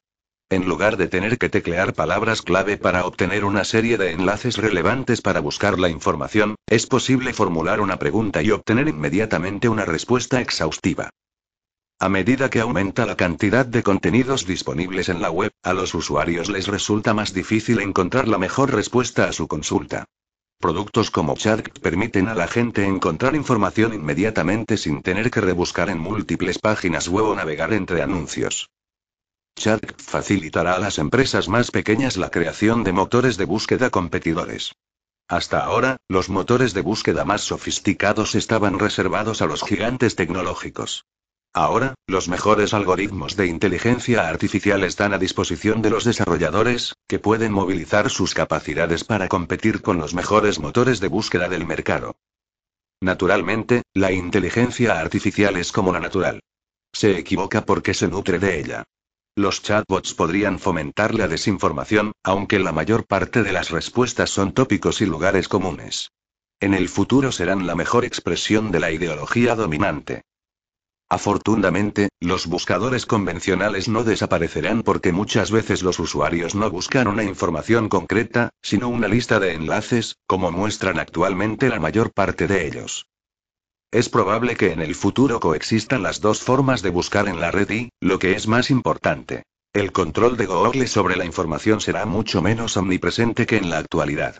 En 0.49 0.67
lugar 0.67 0.97
de 0.97 1.07
tener 1.07 1.37
que 1.37 1.49
teclear 1.49 1.93
palabras 1.93 2.41
clave 2.41 2.77
para 2.77 3.05
obtener 3.05 3.45
una 3.45 3.63
serie 3.63 3.99
de 3.99 4.11
enlaces 4.11 4.57
relevantes 4.57 5.21
para 5.21 5.39
buscar 5.39 5.77
la 5.77 5.89
información, 5.89 6.55
es 6.65 6.87
posible 6.87 7.33
formular 7.33 7.79
una 7.79 7.99
pregunta 7.99 8.41
y 8.41 8.49
obtener 8.49 8.87
inmediatamente 8.87 9.69
una 9.69 9.85
respuesta 9.85 10.41
exhaustiva. 10.41 11.11
A 12.01 12.09
medida 12.09 12.49
que 12.49 12.61
aumenta 12.61 13.05
la 13.05 13.15
cantidad 13.15 13.63
de 13.63 13.83
contenidos 13.83 14.47
disponibles 14.47 15.07
en 15.07 15.21
la 15.21 15.29
web, 15.29 15.51
a 15.61 15.71
los 15.73 15.93
usuarios 15.93 16.49
les 16.49 16.65
resulta 16.65 17.13
más 17.13 17.31
difícil 17.31 17.79
encontrar 17.79 18.27
la 18.27 18.39
mejor 18.39 18.73
respuesta 18.73 19.25
a 19.25 19.33
su 19.33 19.47
consulta. 19.47 20.05
Productos 20.59 21.11
como 21.11 21.35
Chat 21.35 21.69
permiten 21.77 22.27
a 22.27 22.33
la 22.33 22.47
gente 22.47 22.87
encontrar 22.87 23.35
información 23.35 23.93
inmediatamente 23.93 24.77
sin 24.77 25.03
tener 25.03 25.29
que 25.29 25.41
rebuscar 25.41 25.91
en 25.91 25.99
múltiples 25.99 26.57
páginas 26.57 27.07
web 27.07 27.25
o 27.25 27.35
navegar 27.35 27.71
entre 27.71 28.01
anuncios. 28.01 28.71
Chat 29.55 30.01
facilitará 30.01 30.73
a 30.73 30.79
las 30.79 30.97
empresas 30.97 31.49
más 31.49 31.69
pequeñas 31.69 32.17
la 32.17 32.31
creación 32.31 32.83
de 32.83 32.93
motores 32.93 33.37
de 33.37 33.45
búsqueda 33.45 33.91
competidores. 33.91 34.73
Hasta 35.27 35.59
ahora, 35.59 35.97
los 36.07 36.29
motores 36.29 36.73
de 36.73 36.81
búsqueda 36.81 37.25
más 37.25 37.41
sofisticados 37.41 38.33
estaban 38.33 38.79
reservados 38.79 39.43
a 39.43 39.45
los 39.45 39.61
gigantes 39.61 40.15
tecnológicos. 40.15 41.05
Ahora, 41.53 41.95
los 42.07 42.29
mejores 42.29 42.73
algoritmos 42.73 43.35
de 43.35 43.47
inteligencia 43.47 44.29
artificial 44.29 44.83
están 44.83 45.13
a 45.13 45.17
disposición 45.17 45.81
de 45.81 45.89
los 45.89 46.05
desarrolladores, 46.05 46.95
que 47.07 47.19
pueden 47.19 47.51
movilizar 47.51 48.09
sus 48.09 48.33
capacidades 48.33 49.03
para 49.03 49.27
competir 49.27 49.81
con 49.81 49.97
los 49.97 50.13
mejores 50.13 50.59
motores 50.59 51.01
de 51.01 51.09
búsqueda 51.09 51.49
del 51.49 51.65
mercado. 51.65 52.15
Naturalmente, 53.01 53.81
la 53.93 54.13
inteligencia 54.13 54.99
artificial 54.99 55.57
es 55.57 55.73
como 55.73 55.91
la 55.91 55.99
natural. 55.99 56.39
Se 56.93 57.17
equivoca 57.17 57.65
porque 57.65 57.93
se 57.93 58.07
nutre 58.07 58.39
de 58.39 58.59
ella. 58.59 58.83
Los 59.35 59.61
chatbots 59.61 60.13
podrían 60.13 60.59
fomentar 60.59 61.15
la 61.15 61.27
desinformación, 61.27 62.13
aunque 62.23 62.59
la 62.59 62.71
mayor 62.71 63.05
parte 63.07 63.43
de 63.43 63.51
las 63.51 63.71
respuestas 63.71 64.29
son 64.29 64.53
tópicos 64.53 65.01
y 65.01 65.05
lugares 65.05 65.47
comunes. 65.47 66.11
En 66.61 66.73
el 66.73 66.87
futuro 66.87 67.31
serán 67.31 67.65
la 67.65 67.75
mejor 67.75 68.05
expresión 68.05 68.71
de 68.71 68.79
la 68.79 68.91
ideología 68.91 69.55
dominante. 69.55 70.21
Afortunadamente, 71.11 72.07
los 72.21 72.47
buscadores 72.47 73.05
convencionales 73.05 73.89
no 73.89 74.05
desaparecerán 74.05 74.81
porque 74.81 75.11
muchas 75.11 75.51
veces 75.51 75.83
los 75.83 75.99
usuarios 75.99 76.55
no 76.55 76.71
buscan 76.71 77.09
una 77.09 77.25
información 77.25 77.89
concreta, 77.89 78.51
sino 78.61 78.87
una 78.87 79.09
lista 79.09 79.37
de 79.37 79.51
enlaces, 79.51 80.15
como 80.25 80.53
muestran 80.53 80.99
actualmente 80.99 81.67
la 81.67 81.81
mayor 81.81 82.13
parte 82.13 82.47
de 82.47 82.65
ellos. 82.65 83.07
Es 83.91 84.07
probable 84.07 84.55
que 84.55 84.71
en 84.71 84.79
el 84.79 84.95
futuro 84.95 85.41
coexistan 85.41 86.01
las 86.01 86.21
dos 86.21 86.39
formas 86.43 86.81
de 86.81 86.91
buscar 86.91 87.27
en 87.27 87.41
la 87.41 87.51
red 87.51 87.69
y, 87.69 87.89
lo 87.99 88.17
que 88.17 88.31
es 88.37 88.47
más 88.47 88.71
importante, 88.71 89.43
el 89.73 89.91
control 89.91 90.37
de 90.37 90.45
Google 90.45 90.87
sobre 90.87 91.17
la 91.17 91.25
información 91.25 91.81
será 91.81 92.05
mucho 92.05 92.41
menos 92.41 92.77
omnipresente 92.77 93.45
que 93.45 93.57
en 93.57 93.69
la 93.69 93.79
actualidad. 93.79 94.39